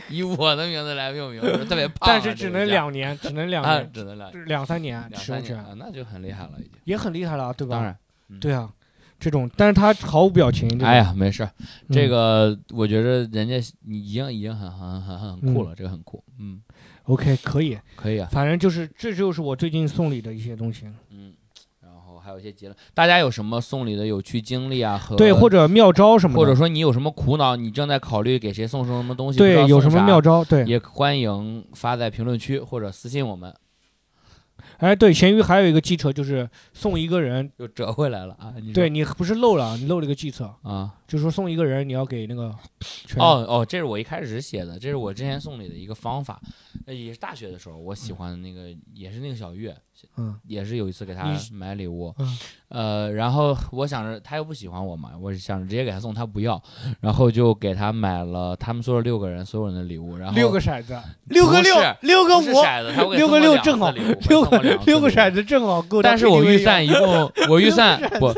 [0.09, 6.73] 以我的名字来命名，就 是特别胖啊，但是 只能两年，只能两啊，年，只能两两三年两使用权三年啊，那就很厉害了，已经。
[6.85, 7.77] 也很厉害了，对吧？
[7.77, 7.97] 当然，
[8.41, 8.71] 对啊，
[9.19, 10.69] 这种，但是他毫无表情。
[10.85, 11.49] 哎，呀，没事
[11.91, 13.57] 这个我觉得人家
[13.87, 16.61] 已经已经很很很很酷了，这个很酷，嗯
[17.05, 20.87] ，OK 可以，可以啊，反正就是这就是我最近送礼的一些东西。
[21.11, 21.35] 嗯。
[22.21, 24.99] 还有一些结论，大家有什么送礼的有趣经历啊？
[24.99, 30.45] 和对，或者妙招什么的，或者说你有什么苦恼，你正在考虑给谁送什么东西，对有什么妙招？
[30.45, 33.55] 对，也欢迎发在评论区或者私信我们，
[34.79, 38.55] 哎，对，咸鱼还有一个计策就是送一个人，又折回来了啊！
[38.63, 46.41] 你对你不是漏了，你漏了一个计策，啊，就是说送一个人你要给那个全哦哦，这是我一开始写的，这是我之前送礼的一个方法，
[46.87, 49.77] 呃也是大学的时候我喜欢的那个，也是那个小月，
[50.17, 50.39] 嗯。
[50.47, 52.39] 也是有一次给他买礼物，嗯。
[52.69, 56.63] 呃，然后我想着他又不喜欢我嘛，我想着直接给他送，他不要，
[57.01, 66.01] 然后就给他买了他们宿舍六个人所有人的礼物，然后六个骰子，六个六，六个五，六个六正好六个六个骰子正好够。
[66.01, 68.33] 但是我预算 一共，我预算不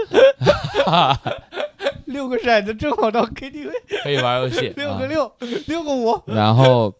[2.12, 3.70] 六个骰子正好到 KTV，
[4.04, 5.32] 可以玩游戏， 啊六个六，
[5.66, 6.94] 六个五，然后，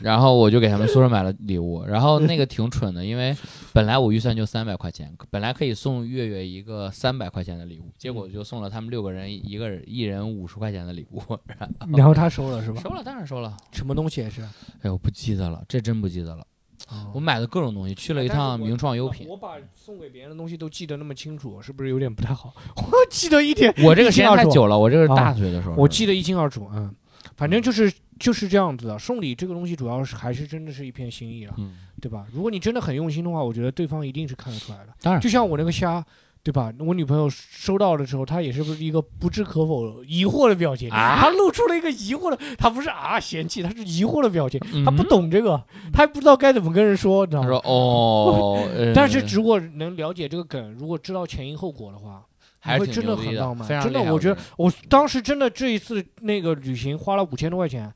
[0.00, 3.36] 然后我就给他们宿舍买了礼物，然后那个挺蠢的，因为
[3.72, 11.20] 本来我预算就三百块钱，本来可以送月月一个三百块钱的礼物，结果就送了他们六个人一个人一人五十块钱的礼物，
[11.96, 12.80] 然后他收了是吧？
[12.82, 13.56] 收了，当然收了。
[13.72, 14.42] 什么东西也是？
[14.42, 14.48] 哎
[14.84, 16.46] 呦，不记得了，这真不记得了。
[16.90, 19.26] 我我买了各种东西，去了一趟名创优品。
[19.28, 22.52] 我把送给别人的东西都记得那么清楚，是不是有点不太好？
[22.76, 26.68] 我记得一点，我这个时间太久了，我这个是大学的时候，我记得一清二楚。
[26.74, 26.94] 嗯，
[27.36, 28.98] 反正就是就是这样子的。
[28.98, 32.26] 送礼这个东西，主要是还是真的是一片心意了，嗯，对吧？
[32.32, 34.88] 如果你真的很用心的话，我觉得对方一定是看得出来的。
[35.00, 36.04] 当然就像我那个虾，
[36.42, 36.72] 对吧？
[36.80, 44.60] 我女朋友收到的时候，她也是不是一个不置可否、疑惑的表情啊她露出了一个疑惑的，她不是啊嫌弃，她是疑惑的表情。
[44.72, 45.62] 嗯她不懂这个，
[45.92, 47.46] 她还不知道该怎么跟人说，你知道吗？
[47.48, 52.24] 他说哦，呃但是如果能了解这个梗，如果知道前因后果的话，
[52.58, 57.92] 还会真的很浪漫真的我觉得得我当时真的这一次那个旅行花了五千多块钱，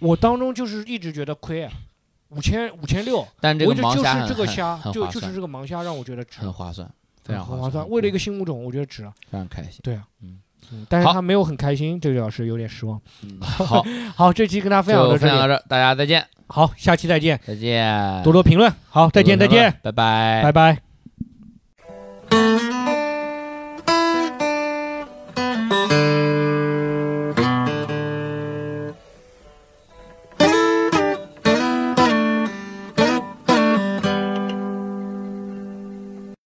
[0.00, 1.72] 我当中就是一直觉得亏啊，
[2.30, 6.90] 五千五千六，但这个就是这个虾，就就是这个盲虾让我觉得值，很划算，
[7.24, 9.12] 非常很划算。，为了一个新物种，我觉得值了。
[9.30, 9.80] 非常开心。
[9.82, 10.38] 对啊，嗯。
[10.72, 12.98] 嗯，但是他没有很开心，这个老师有点失望。
[13.22, 13.84] 嗯，好，
[14.16, 20.93] 好，这期跟大家分享就到这里，分享到这儿，大家再见，好，下期再见，再见，多多评论，好，再见，再见，拜拜，拜拜。